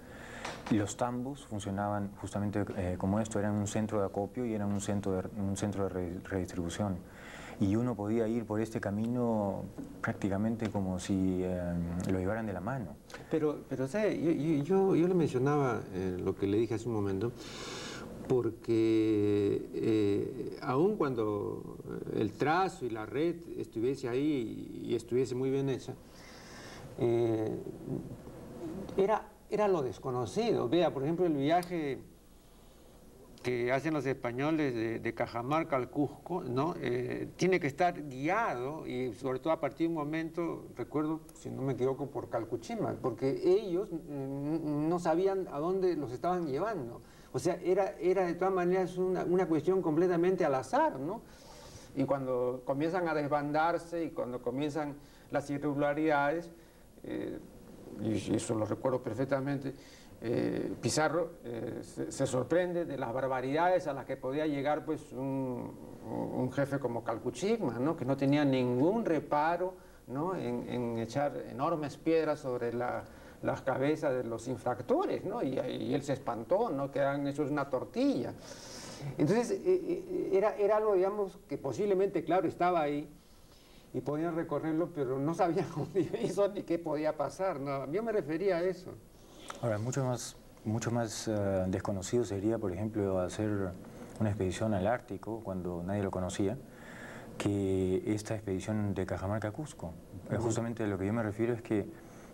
[0.71, 4.81] Los tambos funcionaban justamente eh, como esto, eran un centro de acopio y eran un
[4.81, 6.97] centro de, un centro de redistribución
[7.59, 9.63] y uno podía ir por este camino
[10.01, 11.73] prácticamente como si eh,
[12.11, 12.95] lo llevaran de la mano.
[13.31, 14.19] Pero, pero ¿sabe?
[14.63, 17.31] Yo, yo, le mencionaba eh, lo que le dije hace un momento,
[18.27, 21.77] porque eh, aun cuando
[22.13, 25.95] el trazo y la red estuviese ahí y estuviese muy bien hecha,
[28.97, 30.67] era, era lo desconocido.
[30.69, 31.99] Vea, por ejemplo, el viaje
[33.41, 35.89] que hacen los españoles de, Cajamarca al
[36.49, 36.75] ¿no?
[36.81, 41.49] Eh, tiene que estar guiado y sobre todo a partir de un momento, recuerdo, si
[41.49, 47.01] no me equivoco, por Calcuchima, porque ellos no sabían a dónde los estaban llevando.
[47.33, 51.21] O sea, era, era de todas maneras una, cuestión completamente al azar, ¿no?
[51.95, 54.95] Y cuando comienzan a desbandarse y cuando comienzan
[55.31, 56.51] las irregularidades,
[57.03, 57.39] eh,
[58.01, 59.73] y eso lo recuerdo perfectamente,
[60.19, 66.51] eh, Pizarro eh, se, sorprende de las barbaridades a las que podía llegar pues, un,
[66.51, 67.95] jefe como Calcuchigma, ¿no?
[67.95, 69.75] que no tenía ningún reparo
[70.07, 70.35] ¿no?
[70.35, 75.43] en, echar enormes piedras sobre las cabezas de los infractores, ¿no?
[75.43, 75.59] y,
[75.93, 76.91] él se espantó, ¿no?
[76.91, 78.33] que eran es una tortilla.
[79.19, 83.07] Entonces, eh, era, algo, digamos, que posiblemente, claro, estaba ahí,
[83.93, 87.59] y podían recorrerlo, pero no sabían dónde hizo ni qué podía pasar.
[87.91, 88.93] Yo me refería a eso.
[89.61, 93.71] Ahora, mucho más, mucho más eh, desconocido sería, por ejemplo, hacer
[94.19, 96.57] una expedición al Ártico cuando nadie lo conocía,
[97.39, 99.93] que esta expedición de Cajamarca a Cusco.
[100.39, 101.89] Justamente lo que yo me refiero es que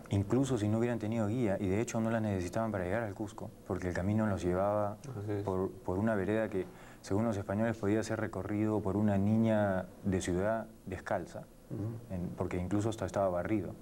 [0.09, 3.13] incluso si no hubieran tenido guía, y de hecho no la necesitaban para llegar al
[3.13, 4.97] Cusco, porque el camino los llevaba
[5.45, 6.65] por, una vereda que,
[7.01, 11.43] según los españoles, podía ser recorrido por una niña de ciudad descalza,
[12.37, 13.73] porque incluso hasta estaba barrido.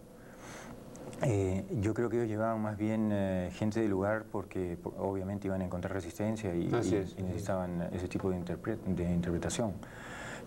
[1.23, 5.61] Eh, yo creo que ellos llevaban más bien eh, gente del lugar porque obviamente iban
[5.61, 9.73] a encontrar resistencia y, necesitaban ese tipo de, interpretación.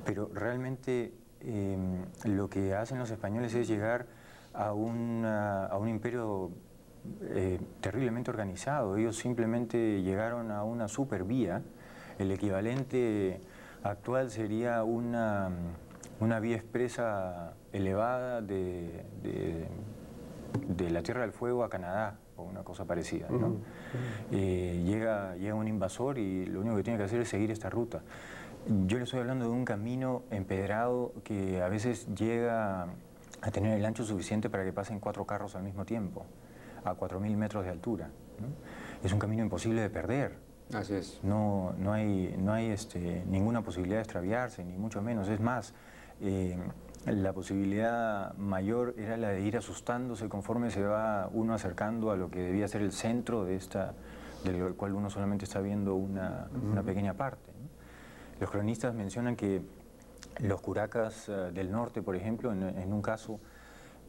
[0.05, 4.07] Pero realmente em, lo que hacen los españoles es llegar
[4.53, 6.51] a, a un imperio
[7.23, 8.97] eh, terriblemente organizado.
[8.97, 11.63] Ellos simplemente llegaron a una supervía.
[12.19, 13.41] El equivalente
[13.83, 15.51] actual sería una,
[16.21, 19.67] una vía expresa elevada de, de,
[20.91, 23.29] la Tierra del Fuego a Canadá o una cosa parecida.
[24.31, 27.71] Eh, llega, llega un invasor y lo único que tiene que hacer es seguir esta
[27.71, 28.03] ruta.
[28.87, 32.89] Yo le estoy hablando de un camino empedrado que a veces llega
[33.43, 36.25] a tener el ancho suficiente para que pasen cuatro carros al mismo tiempo,
[36.85, 38.09] a 4.000 metros de altura.
[39.03, 40.39] Es un camino imposible de perder.
[40.73, 41.21] Así es.
[41.23, 45.29] No, no hay, no hay este, ninguna posibilidad de extraviarse, ni mucho menos.
[45.29, 45.75] Es más,
[46.23, 46.57] eh,
[47.07, 52.31] la posibilidad mayor era la de ir asustándose conforme se va uno acercando a lo
[52.31, 53.93] que debía ser el centro de esta,
[54.45, 56.49] del cual uno solamente está viendo una,
[56.85, 57.53] pequeña parte.
[58.41, 59.63] Los cronistas mencionan que
[60.41, 63.39] los curacas eh, del norte, por ejemplo, en, un caso,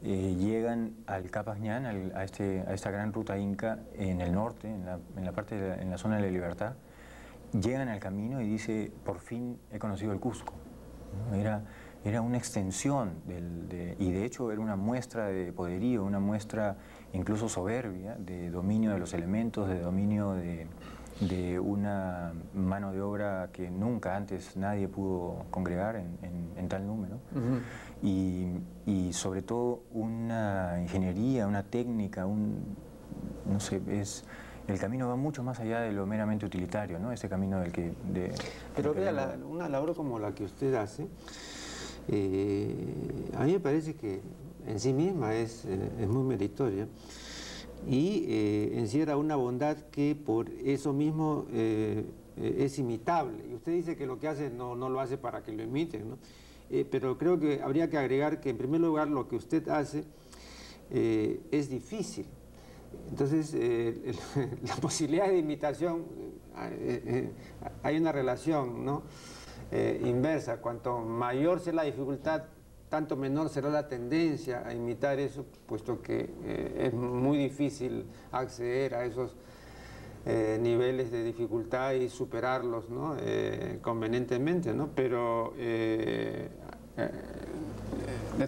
[0.02, 4.86] eh, llegan al Capasñán, a, este, a esta gran ruta inca en el norte, en
[5.26, 6.74] la, parte en la zona de la libertad,
[7.52, 10.54] llegan al camino y dice, por fin he conocido el Cusco.
[11.34, 11.62] Era,
[12.06, 13.14] era una extensión
[14.00, 16.78] y de hecho era una muestra de poderío, una muestra
[17.14, 20.68] incluso soberbia de dominio de los elementos, de dominio de,
[21.20, 27.20] de una mano de obra que nunca antes nadie pudo congregar en, tal número.
[28.04, 32.76] y, sobre todo una ingeniería, una técnica, un,
[33.46, 34.26] no sé, es,
[34.68, 37.12] el camino va mucho más allá de lo meramente utilitario, ¿no?
[37.12, 37.94] Ese camino del que...
[38.76, 41.08] Pero vea, una labor como la que usted hace,
[42.08, 42.74] eh,
[43.36, 44.22] a mí me parece que
[44.68, 46.88] en sí misma es, eh, es muy meritoria
[47.88, 53.44] y eh, encierra una bondad que por eso mismo es imitable.
[53.50, 56.10] Y usted dice que lo que hace no, no lo hace para que lo imiten,
[56.10, 56.18] ¿no?
[56.90, 60.04] pero creo que habría que agregar que en primer lugar lo que usted hace
[60.90, 62.26] es difícil.
[63.10, 63.54] Entonces,
[64.68, 66.06] la posibilidad de imitación,
[67.84, 69.04] hay una relación ¿no?
[70.04, 70.58] Inversa.
[70.58, 72.44] Cuanto mayor sea la dificultad,
[72.90, 78.96] tanto menor será la tendencia a imitar eso, puesto que eh, es muy difícil acceder
[78.96, 79.36] a esos
[80.26, 83.16] eh, niveles de dificultad y superarlos ¿no?
[83.20, 84.90] Eh, convenientemente, ¿no?
[84.96, 86.50] pero de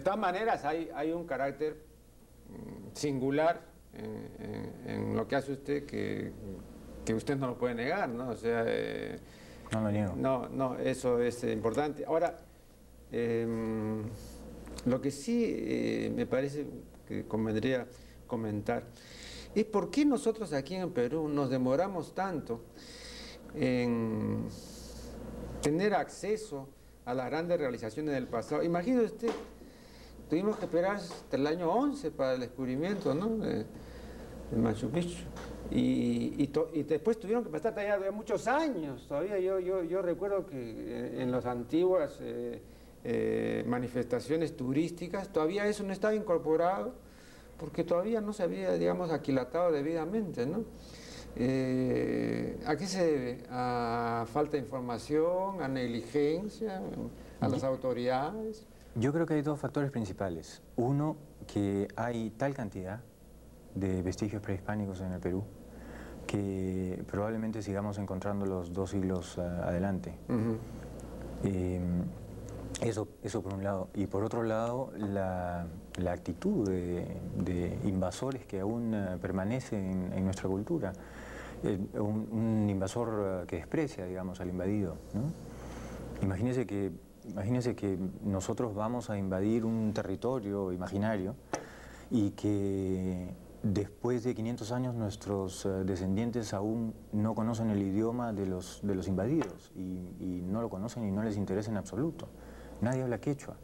[0.01, 1.75] todas maneras hay, hay un carácter
[2.49, 3.61] mm, singular
[3.93, 6.31] en, lo que hace usted que,
[7.03, 8.29] que, usted no lo puede negar, ¿no?
[8.29, 8.63] O sea,
[9.71, 10.13] no lo niego.
[10.15, 12.05] No, no, eso es importante.
[12.05, 12.37] Ahora,
[13.11, 14.03] em,
[14.85, 16.65] lo que sí eh, me parece
[17.07, 17.87] que convendría
[18.27, 18.83] comentar
[19.55, 22.61] es por qué nosotros aquí en Perú nos demoramos tanto
[23.55, 24.47] en
[25.61, 26.67] tener acceso
[27.05, 28.63] a las grandes realizaciones del pasado.
[28.63, 29.29] Imagínese usted,
[30.29, 33.29] tuvimos que esperar hasta el año 11 para el descubrimiento ¿no?
[33.37, 33.65] de,
[34.55, 35.23] Machu Picchu.
[35.71, 36.47] Y,
[36.87, 39.05] después tuvieron que pasar todavía muchos años.
[39.07, 42.19] Todavía yo, yo, yo recuerdo que eh, en las antiguas...
[42.21, 42.61] Eh,
[43.09, 46.93] eh, manifestaciones turísticas, todavía eso no estaba incorporado
[47.57, 50.65] porque todavía no se había, digamos, aquilatado debidamente, ¿no?
[51.37, 53.43] Eh, ¿A qué se debe?
[53.49, 56.81] ¿A falta de información, a negligencia,
[57.39, 58.65] a las autoridades?
[58.95, 60.61] Yo creo que hay dos factores principales.
[60.75, 63.01] Uno, que hay tal cantidad
[63.79, 65.43] de vestigios prehispánicos en el Perú
[66.25, 70.13] que probablemente sigamos encontrando los dos siglos adelante.
[72.81, 73.89] Eso, eso por un lado.
[73.95, 75.65] Y por otro lado, la,
[76.07, 80.93] actitud de, invasores que aún eh, permanece en, nuestra cultura.
[81.63, 84.95] Eh, un, invasor eh, que desprecia, digamos, al invadido.
[86.21, 86.91] Imagínese que,
[87.27, 91.35] imagínese que nosotros vamos a invadir un territorio imaginario
[92.11, 93.33] y que
[93.63, 99.07] después de 500 años nuestros descendientes aún no conocen el idioma de los, de los
[99.07, 102.27] invadidos y, y no lo conocen y no les interesa en absoluto.
[102.81, 103.55] Nadie habla quechua,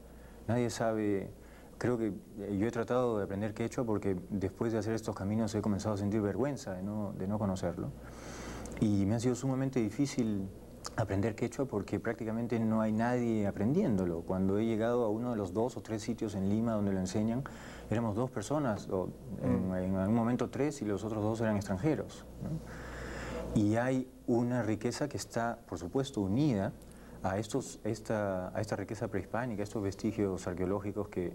[0.47, 1.31] nadie sabe...
[1.77, 5.53] Creo que eh, yo he tratado de aprender quechua porque después de hacer estos caminos
[5.55, 7.89] he comenzado a sentir vergüenza de no, de no conocerlo.
[8.79, 10.47] Y me ha sido sumamente difícil
[10.95, 14.21] aprender quechua porque prácticamente no hay nadie aprendiéndolo.
[14.21, 16.99] Cuando he llegado a uno de los dos o tres sitios en Lima donde lo
[16.99, 17.43] enseñan,
[17.89, 19.09] éramos dos personas, o
[19.41, 19.75] en, mm.
[19.75, 22.25] en algún momento tres y los otros dos eran extranjeros.
[23.55, 26.73] Y hay una riqueza que está, por supuesto, unida
[27.23, 31.33] a, estos, esta, a esta riqueza prehispánica, estos vestigios arqueológicos que,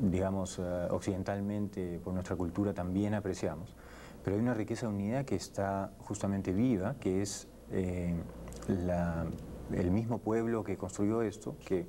[0.00, 3.74] digamos, eh, occidentalmente por nuestra cultura también apreciamos.
[4.22, 8.14] Pero hay una riqueza unida que está justamente viva, que es eh,
[8.68, 11.86] el mismo pueblo que construyó esto, que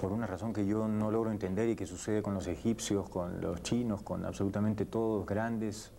[0.00, 3.40] por una razón que yo no logro entender y que sucede con los egipcios, con
[3.42, 5.92] los chinos, con absolutamente todos, grandes,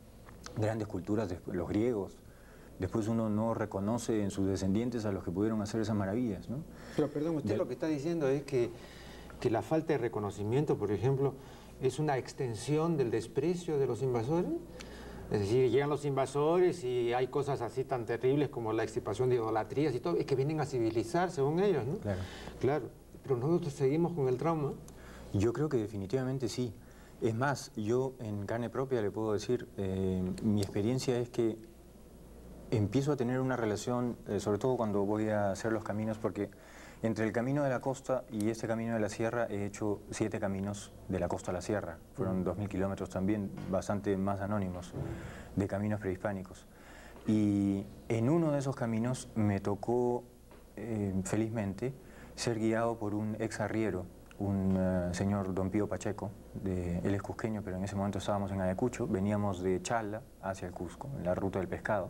[0.58, 2.18] grandes culturas, los griegos.
[2.80, 6.50] Después uno no reconoce en sus descendientes a los que pudieron hacer esas maravillas.
[6.50, 6.64] ¿no?
[6.96, 8.72] Pero perdón, usted lo que está diciendo es que,
[9.40, 11.36] que la falta de reconocimiento, por ejemplo,
[11.80, 14.52] es una extensión del desprecio de los invasores.
[15.30, 19.36] Es decir, llegan los invasores y hay cosas así tan terribles como la extirpación de
[19.36, 21.98] idolatrías y todo, es que vienen a civilizar según ellos, ¿no?
[22.00, 22.20] Claro.
[22.60, 22.90] Claro,
[23.32, 24.74] pero nosotros seguimos con el trauma.
[25.34, 26.74] Yo creo que definitivamente sí.
[27.22, 31.58] Es más, yo en carne propia le puedo decir, eh, mi experiencia es que
[32.72, 36.50] empiezo a tener una relación, eh, sobre todo cuando voy a hacer los caminos, porque
[37.04, 40.40] entre el camino de la costa y este camino de la sierra he hecho siete
[40.40, 42.00] caminos de la costa a la sierra.
[42.16, 44.92] Fueron dos mil kilómetros también, bastante más anónimos,
[45.56, 46.66] de caminos prehispánicos.
[47.28, 50.24] Y en uno de esos caminos me tocó,
[50.76, 51.94] eh, felizmente,
[52.36, 54.06] ser guiado por un ex arriero,
[54.40, 58.52] un eh, señor Don Pío Pacheco, de, él es cusqueño, pero en ese momento estábamos
[58.52, 62.10] en Ayacucho, veníamos de Chala hacia el Cusco, en la ruta del pescado,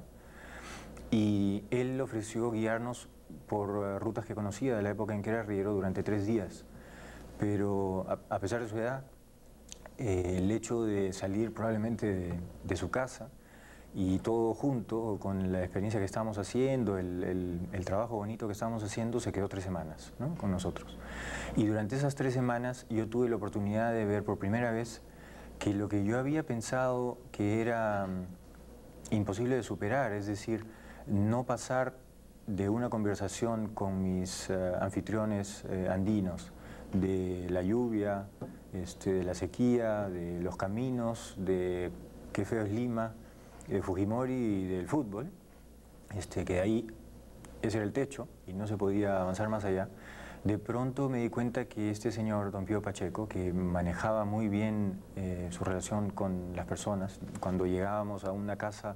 [1.12, 3.10] y él ofreció guiarnos
[3.48, 6.66] por eh, rutas que conocía de la época en que era arriero durante tres días.
[7.40, 9.04] Pero a, pesar de su edad,
[9.98, 13.30] eh, el hecho de salir probablemente de, su casa
[13.94, 19.20] y todo junto con la experiencia que estábamos haciendo, el, trabajo bonito que estábamos haciendo,
[19.20, 20.98] se quedó tres semanas con nosotros.
[21.56, 25.02] Y durante esas tres semanas yo tuve la oportunidad de ver por primera vez
[25.60, 30.66] que lo que yo había pensado que era mm, imposible de superar, es decir,
[31.06, 31.96] no pasar
[32.48, 36.52] de una conversación con mis eh, anfitriones eh, andinos,
[36.94, 38.28] de la lluvia,
[38.74, 41.92] este, de la sequía, de los caminos, de
[42.34, 43.14] qué feo es Lima,
[43.76, 45.30] de Fujimori y del fútbol,
[46.16, 46.88] este, que ahí
[47.62, 49.90] ese era el techo y no se podía avanzar más allá.
[50.44, 55.00] De pronto me di cuenta que este señor, don Pío Pacheco, que manejaba muy bien
[55.16, 58.96] eh, su relación con las personas, cuando llegábamos a una casa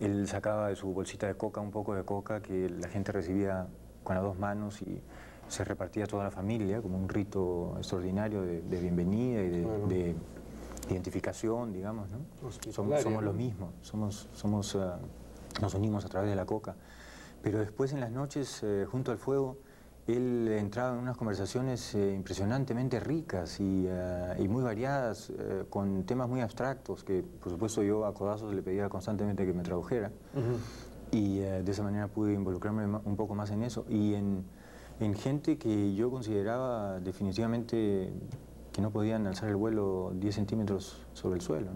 [0.00, 3.66] él sacaba de su bolsita de coca un poco de coca que la gente recibía
[4.02, 5.00] con las dos manos y
[5.48, 10.14] se repartía a toda la familia como un rito extraordinario de, bienvenida y de,
[10.88, 12.18] identificación, digamos, ¿no?
[12.72, 14.98] Somos, somos los mismos, somos, somos, ah,
[15.60, 16.76] nos unimos a través de la coca.
[17.42, 19.58] Pero después en las noches, eh, junto al fuego,
[20.06, 26.28] él entraba en unas conversaciones eh, impresionantemente ricas y, eh, muy variadas, eh, con temas
[26.28, 30.10] muy abstractos, que por supuesto yo a codazos le pedía constantemente que me tradujera.
[31.12, 33.84] Y de esa manera pude involucrarme un poco más en eso.
[33.88, 34.44] Y en,
[35.16, 38.12] gente que yo consideraba definitivamente
[38.72, 41.70] que no podían alzar el vuelo 10 centímetros sobre el suelo.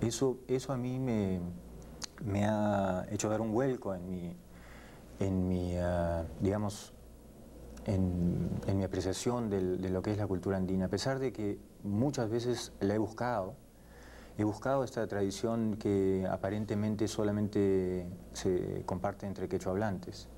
[0.00, 1.40] Eso, eso a mí me,
[2.24, 4.36] me ha hecho dar un vuelco en mi,
[5.20, 5.74] en mi
[6.40, 6.92] digamos,
[7.86, 12.28] en, mi apreciación de lo que es la cultura andina, a pesar de que muchas
[12.30, 13.54] veces la he buscado,
[14.38, 20.28] he buscado esta tradición que aparentemente solamente se comparte entre quechohablantes,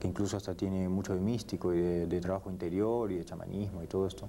[0.00, 3.86] que incluso hasta tiene mucho de místico y de, trabajo interior y de chamanismo y
[3.86, 4.28] todo esto.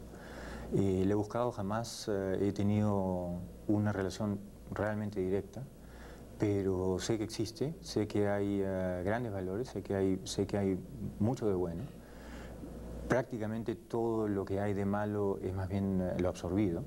[0.76, 3.30] Eh, le he buscado, jamás eh, he tenido
[3.68, 4.40] una relación
[4.72, 5.64] realmente directa,
[6.40, 10.58] pero sé que existe, sé que hay eh, grandes valores, sé que hay, sé que
[10.58, 10.80] hay
[11.20, 11.84] mucho de bueno
[13.08, 16.84] prácticamente todo lo que hay de malo es más bien lo absorbido.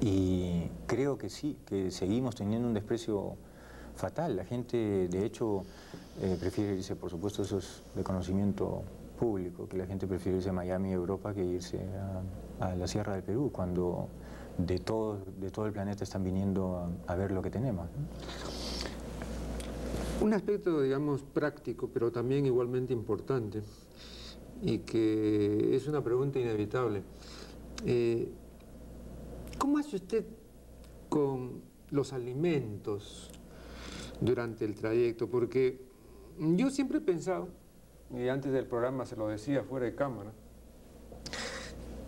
[0.00, 3.36] Y creo que sí, que seguimos teniendo un desprecio
[3.94, 4.36] fatal.
[4.36, 5.64] La gente, de hecho,
[6.22, 8.82] eh, prefiere irse, por supuesto, eso es de conocimiento
[9.20, 11.78] público, que la gente prefiere irse a Miami, Europa, que irse
[12.58, 14.08] a, la Sierra del Perú, cuando
[14.56, 17.86] de todo, de todo el planeta están viniendo a, ver lo que tenemos.
[20.22, 23.62] Un aspecto, digamos, práctico, pero también igualmente importante,
[24.62, 27.02] y que es una pregunta inevitable.
[27.84, 28.32] Eh,
[29.58, 30.24] ¿Cómo hace usted
[31.10, 31.60] con
[31.90, 33.30] los alimentos
[34.20, 35.28] durante el trayecto?
[35.28, 35.78] Porque
[36.38, 37.48] yo siempre he pensado,
[38.12, 40.32] y antes del programa se lo decía fuera de cámara,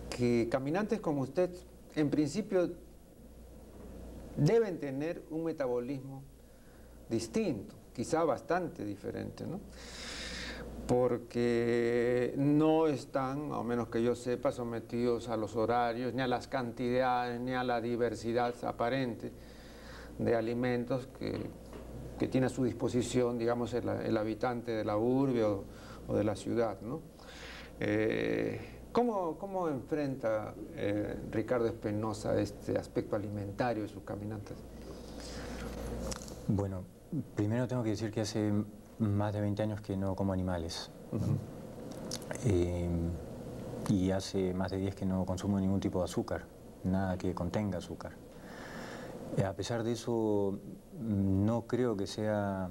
[0.09, 1.49] que caminantes como usted,
[1.95, 2.71] en principio,
[4.35, 6.23] deben tener un metabolismo
[7.09, 9.59] distinto, quizá bastante diferente, ¿no?
[10.87, 16.47] porque no están, a menos que yo sepa, sometidos a los horarios, ni a las
[16.47, 19.31] cantidades, ni a la diversidad aparente
[20.17, 21.63] de alimentos que,
[22.29, 25.65] tiene a su disposición, digamos, el, habitante de la urbe o,
[26.09, 26.79] de la ciudad.
[26.81, 27.01] ¿no?
[27.79, 28.59] Eh,
[28.91, 34.57] ¿cómo, enfrenta eh, Ricardo Espinosa este aspecto alimentario de sus caminantes?
[36.47, 36.83] Bueno,
[37.35, 38.51] primero tengo que decir que hace
[38.99, 40.91] más de 20 años que no como animales.
[42.45, 42.89] Eh,
[43.89, 46.45] y hace más de 10 que no consumo ningún tipo de azúcar,
[46.83, 48.13] nada que contenga azúcar.
[49.45, 50.59] A pesar de eso,
[50.99, 52.69] no creo que sea,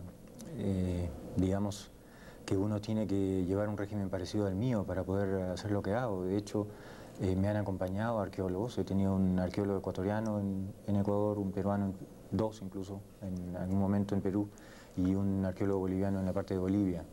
[0.57, 1.92] eh, digamos,
[2.45, 5.95] que uno tiene que llevar un régimen parecido al mío para poder hacer lo que
[5.95, 6.25] hago.
[6.25, 6.67] De hecho,
[7.21, 11.93] eh, me han acompañado arqueólogos, he tenido un arqueólogo ecuatoriano en, Ecuador, un peruano,
[12.31, 14.49] dos incluso, en algún momento en Perú,
[14.97, 17.05] y un arqueólogo boliviano en la parte de Bolivia.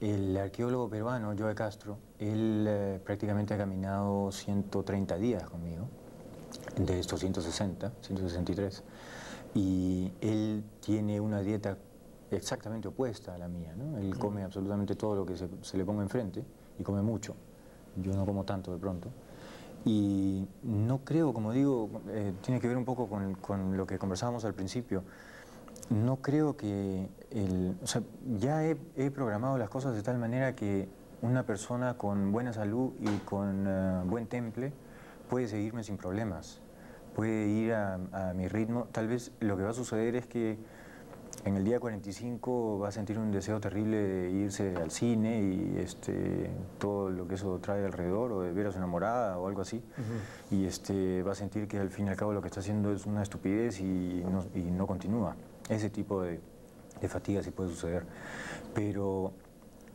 [0.00, 5.86] El arqueólogo peruano, Joe Castro, él eh, prácticamente ha caminado 130 días conmigo,
[6.76, 8.82] de estos 160, 163,
[9.54, 11.78] y él tiene una dieta
[12.36, 13.74] exactamente opuesta a la mía.
[13.76, 13.98] ¿no?
[13.98, 16.44] Él come absolutamente todo lo que se, le ponga enfrente
[16.78, 17.34] y come mucho.
[17.96, 19.08] Yo no como tanto de pronto.
[19.84, 23.98] Y no creo, como digo, eh, tiene que ver un poco con, con, lo que
[23.98, 25.02] conversábamos al principio.
[25.90, 28.02] No creo que el, o sea,
[28.38, 30.88] ya he, he, programado las cosas de tal manera que
[31.20, 34.72] una persona con buena salud y con eh, buen temple
[35.28, 36.60] puede seguirme sin problemas,
[37.14, 38.88] puede ir a, a mi ritmo.
[38.92, 40.58] Tal vez lo que va a suceder es que
[41.44, 45.78] en el día 45 va a sentir un deseo terrible de irse al cine y
[45.78, 49.60] este, todo lo que eso trae alrededor, o de ver a su enamorada o algo
[49.60, 49.82] así,
[50.50, 52.92] y este, va a sentir que al fin y al cabo lo que está haciendo
[52.92, 55.36] es una estupidez y no, continúa.
[55.68, 56.40] Ese tipo de,
[57.08, 58.06] fatiga sí puede suceder.
[58.74, 59.32] Pero,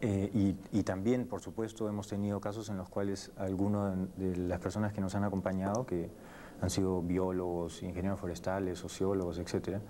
[0.01, 4.93] eh, y, también, por supuesto, hemos tenido casos en los cuales algunas de las personas
[4.93, 6.09] que nos han acompañado, que
[6.61, 9.81] han sido biólogos, ingenieros forestales, sociólogos, etcétera,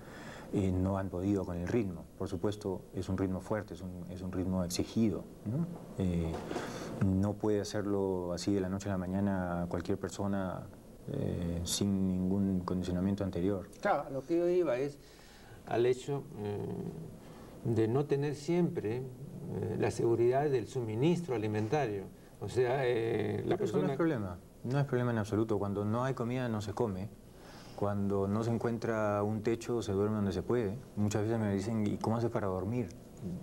[0.52, 2.04] no han podido con el ritmo.
[2.18, 5.24] Por supuesto, es un ritmo fuerte, es un, es un ritmo exigido.
[5.44, 5.66] ¿no?
[5.98, 6.32] Eh,
[7.06, 10.66] no puede hacerlo así de la noche a la mañana cualquier persona
[11.08, 13.70] eh, sin ningún condicionamiento anterior.
[13.80, 14.98] Claro, lo que yo iba es
[15.66, 16.58] al hecho eh,
[17.64, 19.02] de no tener siempre
[19.78, 22.04] la seguridad del suministro alimentario.
[22.40, 22.84] O sea,
[23.44, 23.86] la persona...
[23.86, 25.58] no es problema, no es problema en absoluto.
[25.58, 27.08] Cuando no hay comida no se come.
[27.80, 30.76] Cuando no se encuentra un techo, se duerme donde se puede.
[30.96, 32.90] Muchas veces me dicen, ¿y cómo haces para dormir?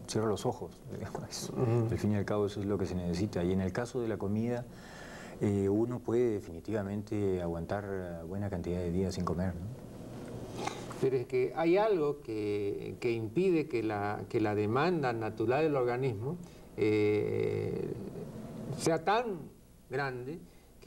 [0.08, 0.80] Cierro los ojos.
[1.90, 3.44] Al fin y al cabo eso es lo que se necesita.
[3.44, 4.64] Y en el caso de la comida,
[5.42, 9.54] eh, uno puede definitivamente aguantar buena cantidad de días sin comer.
[11.02, 16.38] Pero es que hay algo que, impide que la, que la, demanda natural del organismo
[16.78, 17.92] eh,
[18.78, 19.40] sea tan
[19.90, 20.38] grande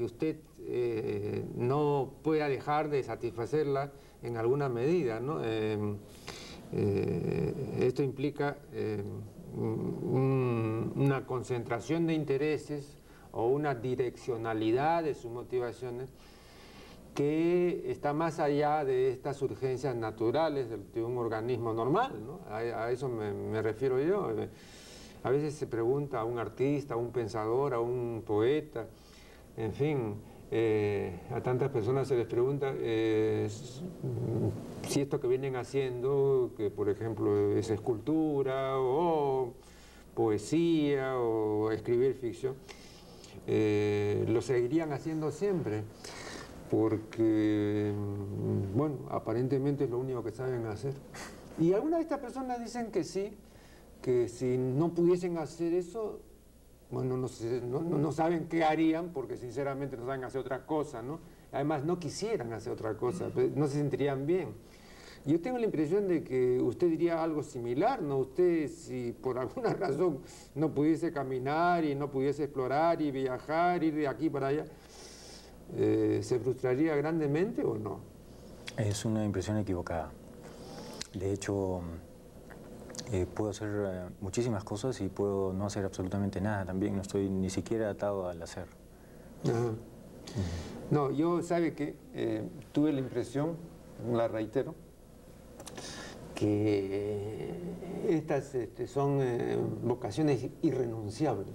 [0.01, 3.93] que usted eh, no pueda dejar de satisfacerla
[4.23, 5.21] en alguna medida.
[5.21, 5.45] ¿no?
[5.45, 5.99] Em,
[6.73, 9.05] eh, esto implica em,
[11.05, 12.97] una concentración de intereses
[13.33, 16.15] o una direccionalidad de sus motivaciones
[17.15, 22.13] que está más allá de estas urgencias naturales de, un organismo normal.
[22.25, 22.41] ¿no?
[22.49, 24.31] A, eso me, me refiero yo.
[25.23, 28.87] A veces se pregunta a un artista, a un pensador, a un poeta,
[29.57, 30.15] en fin,
[30.53, 33.49] eh, a tantas personas se les pregunta eh,
[34.89, 39.55] si esto que vienen haciendo, que por ejemplo es escultura o
[40.15, 42.57] poesía o escribir ficción,
[43.47, 45.83] eh, lo seguirían haciendo siempre,
[46.69, 50.95] porque, mm, bueno, aparentemente es lo único que saben hacer.
[51.59, 53.37] Y algunas de estas personas dicen que sí,
[54.03, 56.21] que si no pudiesen hacer eso,
[56.91, 61.21] bueno, no, saben qué harían porque sinceramente no saben hacer otra cosa, ¿no?
[61.53, 64.55] Además no quisieran hacer otra cosa, no se sentirían bien.
[65.27, 68.19] Yo tengo la impresión de que usted diría algo similar, ¿no?
[68.19, 70.21] Usted si por alguna razón
[70.55, 74.65] no pudiese caminar y no pudiese explorar y viajar, ir de aquí para allá,
[75.77, 78.01] eh, ¿se frustraría grandemente o no?
[78.77, 80.11] Es una impresión equivocada.
[81.13, 81.83] De hecho,
[83.13, 87.29] eh, puedo hacer eh, muchísimas cosas y puedo no hacer absolutamente nada también, no estoy
[87.29, 88.67] ni siquiera atado al hacer.
[90.93, 93.57] No, yo sabe que eh, tuve la impresión,
[94.13, 94.77] la reitero,
[96.37, 97.53] que
[98.09, 99.21] estas este, son
[99.83, 101.55] vocaciones irrenunciables.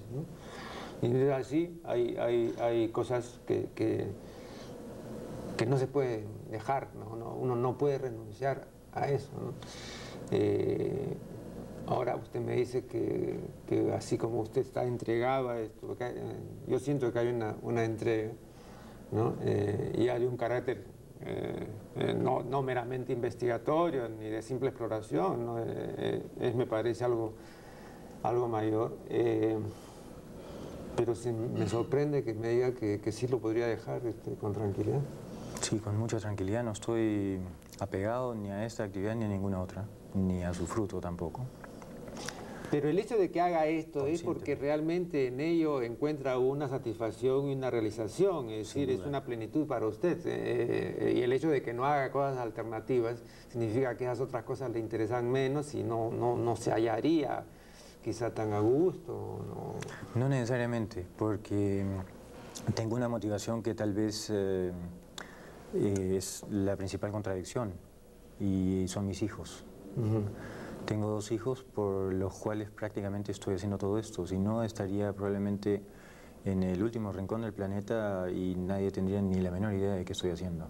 [1.01, 7.33] Y así hay, hay, hay cosas que, que, no se puede dejar, ¿no?
[7.33, 9.31] uno no puede renunciar a eso.
[11.87, 13.39] Ahora usted me dice que,
[13.93, 16.13] así como usted está entregado a esto, eh,
[16.67, 18.31] yo siento que hay una, entrega,
[19.11, 19.35] ¿no?
[19.41, 20.83] Eh, y hay un carácter
[21.21, 25.59] eh, no, meramente investigatorio ni de simple exploración, ¿no?
[25.59, 27.33] es, me parece algo,
[28.23, 28.97] algo mayor.
[30.95, 35.01] pero sí, me sorprende que me diga que, sí lo podría dejar este, con tranquilidad.
[35.61, 37.39] Sí, con mucha tranquilidad, no estoy
[37.79, 41.41] apegado ni a esta actividad ni a ninguna otra, ni a su fruto tampoco.
[42.75, 47.47] Pero el hecho de que haga esto es porque realmente en ello encuentra una satisfacción
[47.47, 50.19] y una realización, es decir, es una plenitud para usted.
[50.25, 54.71] Eh, y el hecho de que no haga cosas alternativas significa que esas otras cosas
[54.71, 57.45] le interesan menos y no, no, no se hallaría
[58.03, 59.39] quizá tan a gusto.
[60.13, 61.85] No, no necesariamente, porque
[62.73, 64.73] tengo una motivación que tal vez eh,
[65.73, 67.71] es la principal contradicción
[68.37, 69.63] y son mis hijos.
[70.85, 75.81] Tengo dos hijos por los cuales prácticamente estoy haciendo todo esto, si no estaría probablemente
[76.45, 80.13] en el último rincón del planeta y nadie tendría ni la menor idea de qué
[80.13, 80.67] estoy haciendo.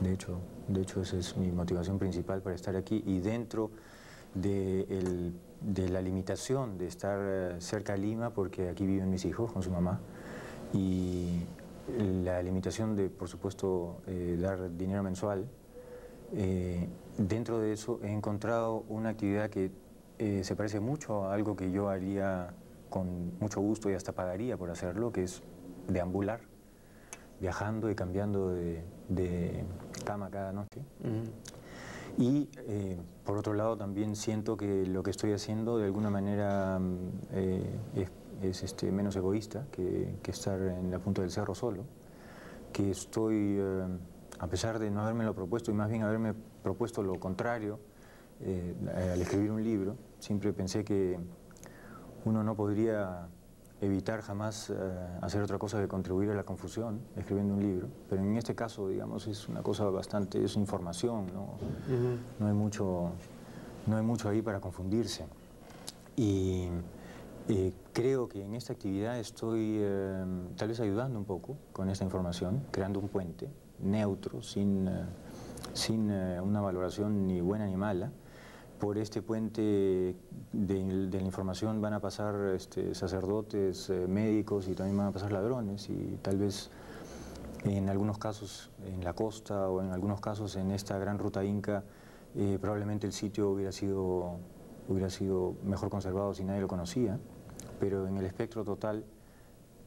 [0.00, 3.70] De hecho, de hecho esa es mi motivación principal para estar aquí y dentro
[4.34, 9.52] de, de la limitación de estar eh, cerca de Lima, porque aquí viven mis hijos
[9.52, 10.00] con su mamá,
[10.72, 11.42] y
[12.24, 15.48] la limitación de, por supuesto, eh, dar dinero mensual,
[16.34, 19.70] eh, dentro de eso he encontrado una actividad que
[20.18, 22.54] eh, se parece mucho a algo que yo haría
[22.90, 25.42] con mucho gusto y hasta pagaría por hacerlo, que es
[25.88, 26.40] deambular,
[27.40, 29.64] viajando y cambiando de,
[30.04, 30.80] cama cada noche.
[32.18, 32.48] Y
[33.24, 38.10] por otro lado también siento que lo que estoy haciendo de alguna manera mm, es
[38.42, 41.84] es este, menos egoísta que, estar en la punta del cerro solo,
[42.72, 43.86] que estoy, eh,
[44.38, 47.78] a pesar de no haberme lo propuesto y más bien haberme propuesto lo contrario,
[48.40, 48.74] eh,
[49.12, 51.18] al escribir un libro, siempre pensé que
[52.24, 53.28] uno no podría
[53.80, 54.74] evitar jamás eh,
[55.20, 58.88] hacer otra cosa que contribuir a la confusión escribiendo un libro, pero en este caso,
[58.88, 61.56] digamos, es una cosa bastante, es información, no,
[62.38, 63.10] no, hay, mucho,
[63.86, 65.26] no hay mucho ahí para confundirse.
[66.16, 66.68] Y
[67.48, 72.04] eh, creo que en esta actividad estoy em, tal vez ayudando un poco con esta
[72.04, 75.04] información, creando un puente neutro, sin, eh,
[75.72, 78.10] sin eh, una valoración ni buena ni mala.
[78.78, 80.14] Por este puente
[80.52, 85.88] de, la información van a pasar este, sacerdotes, médicos y también van a pasar ladrones
[85.88, 86.70] y tal vez
[87.64, 91.84] en algunos casos en la costa o en algunos casos en esta gran ruta inca
[92.60, 94.36] probablemente el sitio hubiera sido,
[94.88, 97.18] hubiera sido mejor conservado si nadie lo conocía
[97.78, 99.04] pero en el espectro total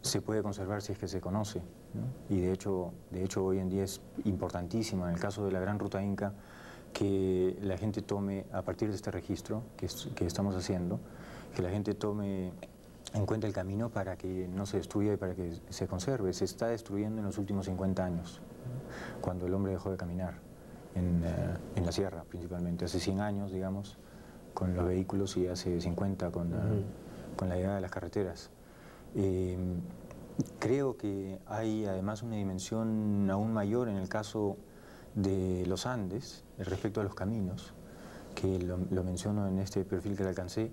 [0.02, 1.62] se puede conservar si es que se conoce.
[2.30, 5.60] Y de hecho, de hecho hoy en día es importantísimo, en el caso de la
[5.60, 6.34] Gran Ruta Inca,
[6.94, 11.00] que la gente tome, a partir de este registro que, que estamos haciendo,
[11.56, 12.52] que la gente tome
[13.14, 16.34] en cuenta el camino para que no se destruya y para que se conserve.
[16.34, 18.42] Se está destruyendo en los últimos 50 años,
[19.22, 20.36] cuando el hombre dejó de caminar,
[20.96, 22.86] en, eh, en la sierra principalmente.
[22.86, 23.98] Hace 100 años, digamos,
[24.54, 26.54] con los vehículos y hace 50 con
[27.40, 28.50] con la llegada de las carreteras.
[29.16, 29.58] Eh,
[30.60, 34.58] creo que hay además una dimensión aún mayor en el caso
[35.16, 37.74] de los Andes respecto a los caminos,
[38.36, 40.72] que lo, menciono en este perfil que le alcancé,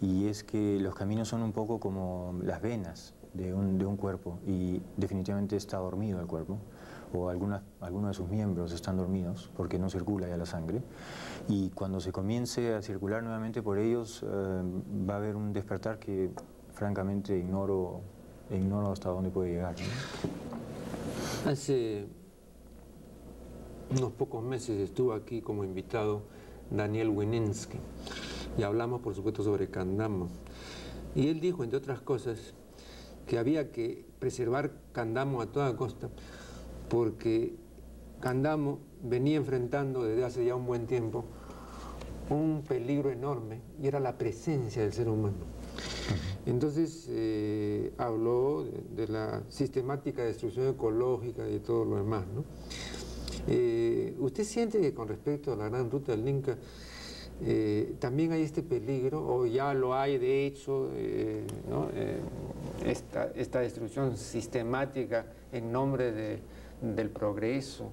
[0.00, 3.96] y es que los caminos son un poco como las venas de un, de un
[3.96, 6.58] cuerpo y definitivamente está dormido el cuerpo
[7.12, 10.82] o algunos de sus miembros están dormidos porque no circula ya la sangre
[11.48, 14.62] y cuando se comience a circular nuevamente por ellos eh,
[15.08, 16.30] va a haber un despertar que
[16.72, 18.00] francamente ignoro,
[18.50, 19.74] ignoro hasta dónde puede llegar.
[21.46, 22.06] Hace
[23.90, 26.22] unos pocos meses estuvo aquí como invitado
[26.70, 27.78] Daniel Wininski
[28.58, 30.28] y hablamos por supuesto sobre Candamo
[31.14, 32.52] y él dijo entre otras cosas
[33.26, 36.10] que había que preservar Candamo a toda costa
[36.90, 37.54] porque
[38.20, 41.24] Candamo venía enfrentando desde hace ya un buen tiempo
[42.30, 45.57] un peligro enorme y era la presencia del ser humano.
[46.48, 48.64] Entonces eh, habló
[48.96, 52.24] de, la sistemática destrucción ecológica y de todo lo demás.
[53.46, 56.56] Eh, ¿Usted siente que con respecto a la gran ruta del Inca
[57.42, 60.90] eh, también hay este peligro, o ya lo hay de hecho,
[62.84, 66.40] esta, esta destrucción sistemática en nombre de,
[66.80, 67.90] del progreso.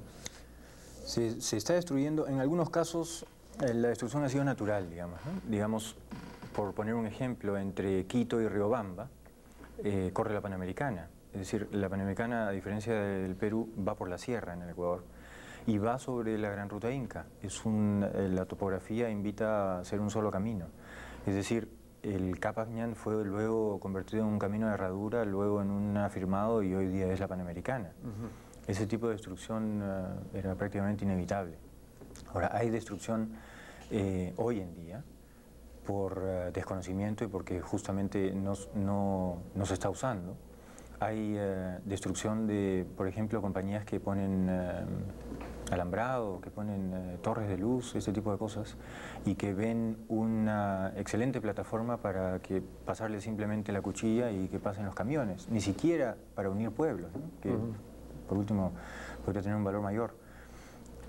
[1.05, 3.25] Se, se, está destruyendo, en algunos casos
[3.59, 5.19] la destrucción ha sido natural, digamos.
[5.47, 5.95] Digamos,
[6.55, 9.09] por poner un ejemplo, entre Quito y Riobamba
[9.83, 11.09] eh, corre la Panamericana.
[11.33, 15.03] Es decir, la Panamericana, a diferencia del Perú, va por la sierra en el Ecuador
[15.67, 17.25] y va sobre la Gran Ruta Inca.
[17.41, 20.67] Es un, eh, la topografía invita a hacer un solo camino.
[21.25, 21.69] Es decir,
[22.03, 26.73] el Capagnan fue luego convertido en un camino de herradura, luego en un afirmado y
[26.73, 27.91] hoy día es la Panamericana
[28.67, 31.57] ese tipo de destrucción eh, era prácticamente inevitable.
[32.33, 33.33] Ahora, hay destrucción
[33.91, 35.03] eh, hoy en día
[35.85, 40.35] por eh, desconocimiento y porque justamente no, no, se está usando.
[40.99, 41.37] Hay
[41.83, 44.49] destrucción de, por ejemplo, compañías que ponen
[45.69, 48.77] alambrado, que ponen torres de luz, ese tipo de cosas,
[49.25, 54.85] y que ven una excelente plataforma para que pasarle simplemente la cuchilla y que pasen
[54.85, 57.11] los camiones, ni siquiera para unir pueblos,
[57.41, 57.53] que
[58.27, 58.71] por último
[59.23, 60.13] podría tener un valor mayor.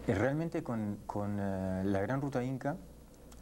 [0.06, 0.98] Realmente con,
[1.38, 2.76] eh, la Gran Ruta Inca,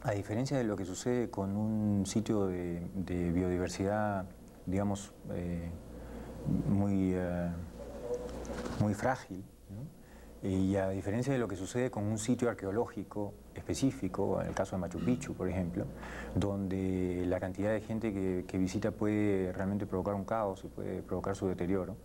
[0.05, 4.25] a diferencia de lo que sucede con un sitio de, biodiversidad,
[4.65, 5.69] digamos, eh,
[6.69, 7.15] muy,
[8.79, 9.43] muy frágil,
[10.43, 14.75] y a diferencia de lo que sucede con un sitio arqueológico específico, en el caso
[14.75, 15.85] de Machu Picchu, por ejemplo,
[16.35, 18.13] donde la cantidad de gente
[18.45, 21.95] que, visita puede realmente provocar un caos y puede provocar su deterioro,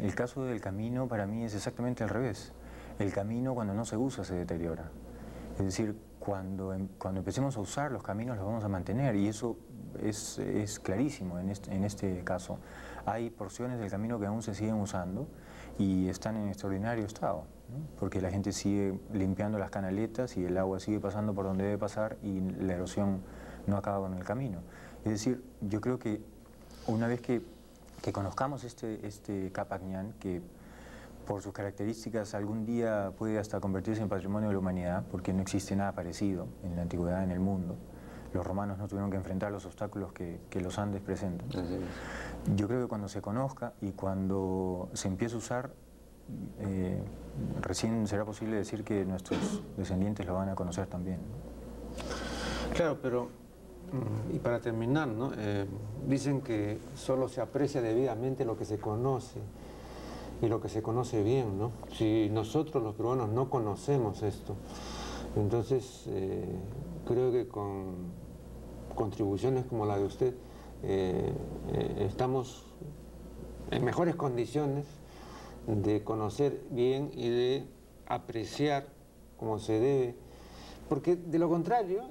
[0.00, 2.52] el caso del camino para mí es exactamente al revés.
[2.98, 4.90] El camino cuando no se usa se deteriora.
[5.58, 5.94] Es decir,
[6.26, 9.56] cuando, em, cuando empecemos a usar los caminos los vamos a mantener y eso
[10.02, 12.58] es, es clarísimo en este, en este caso.
[13.04, 15.28] Hay porciones del camino que aún se siguen usando
[15.78, 17.44] y están en extraordinario estado,
[18.00, 21.78] porque la gente sigue limpiando las canaletas y el agua sigue pasando por donde debe
[21.78, 23.20] pasar y la erosión
[23.68, 24.58] no acaba con el camino.
[25.04, 26.20] Es decir, yo creo que
[26.88, 27.40] una vez que,
[28.02, 30.42] que conozcamos este, este Capacñán, que
[31.26, 35.42] por sus características algún día puede hasta convertirse en patrimonio de la humanidad, porque no
[35.42, 37.76] existe nada parecido en la antigüedad en el mundo,
[38.32, 41.48] los romanos no tuvieron que enfrentar los obstáculos que, que los Andes presentan.
[42.54, 45.70] Yo creo que cuando se conozca y cuando se empiece a usar,
[46.60, 47.02] eh,
[47.60, 51.18] recién será posible decir que nuestros descendientes lo van a conocer también.
[52.74, 53.24] Claro, pero,
[53.92, 55.32] mm, y para terminar, ¿no?
[55.36, 55.66] Eh,
[56.06, 59.40] dicen que solo se aprecia debidamente lo que se conoce
[60.42, 61.72] y lo que se conoce bien, ¿no?
[61.92, 64.56] Si nosotros los peruanos no conocemos esto,
[65.36, 66.44] entonces eh,
[67.06, 68.26] creo que con
[68.94, 70.34] contribuciones como la de usted,
[70.82, 71.32] eh,
[71.72, 72.64] eh, estamos
[73.70, 74.86] en mejores condiciones
[75.66, 77.66] de conocer bien y de
[78.06, 78.86] apreciar
[79.36, 80.14] como se debe,
[80.88, 82.02] porque de lo contrario,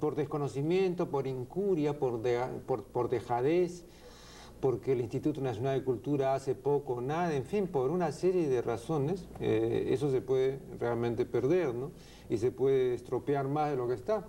[0.00, 2.20] por desconocimiento, por incuria, por,
[2.92, 3.84] por, dejadez,
[4.60, 8.62] porque el Instituto Nacional de Cultura hace poco, nada, en fin, por una serie de
[8.62, 11.90] razones, eso se puede realmente perder, ¿no?
[12.28, 14.24] Y se puede estropear más de lo que está.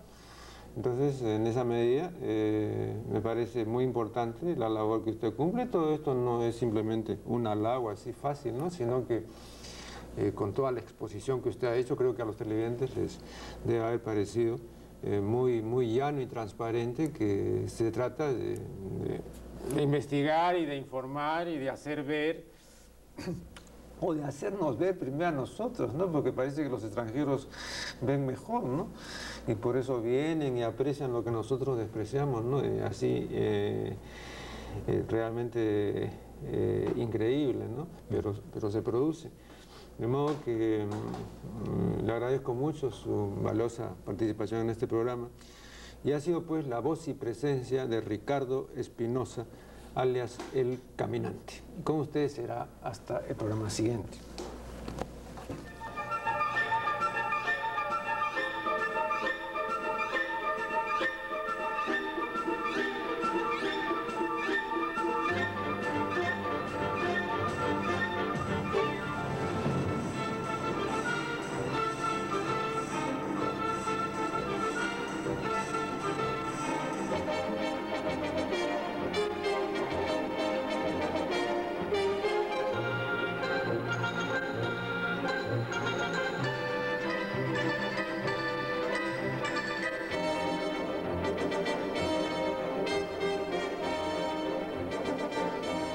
[0.78, 5.66] Entonces, en esa medida, eh, me parece muy importante la labor que usted cumple.
[5.66, 8.70] Todo esto no es simplemente un halago así fácil, ¿no?
[8.70, 9.24] sino que
[10.18, 13.20] eh, con toda la exposición que usted ha hecho, creo que a los televidentes les
[13.66, 14.58] debe haber parecido
[15.02, 18.60] eh, muy, muy llano y transparente que se trata de
[19.80, 22.46] investigar y de informar y de hacer ver
[24.02, 26.12] o de hacernos ver primero a nosotros, ¿no?
[26.12, 27.48] Porque parece que los extranjeros
[28.02, 28.88] ven mejor, ¿no?
[29.48, 32.62] Y por eso vienen y aprecian lo que nosotros despreciamos, ¿no?
[32.86, 33.96] así eh,
[34.88, 36.12] eh, realmente
[36.46, 37.88] eh, increíble, ¿no?
[38.10, 39.32] Pero, pero se produce.
[39.98, 45.28] De modo que mm, le agradezco mucho su valiosa participación en este programa
[46.04, 49.46] y ha sido pues la voz y presencia de Ricardo Espinosa,
[49.96, 51.62] alias El Caminante.
[51.84, 54.18] con ustedes será hasta el programa siguiente.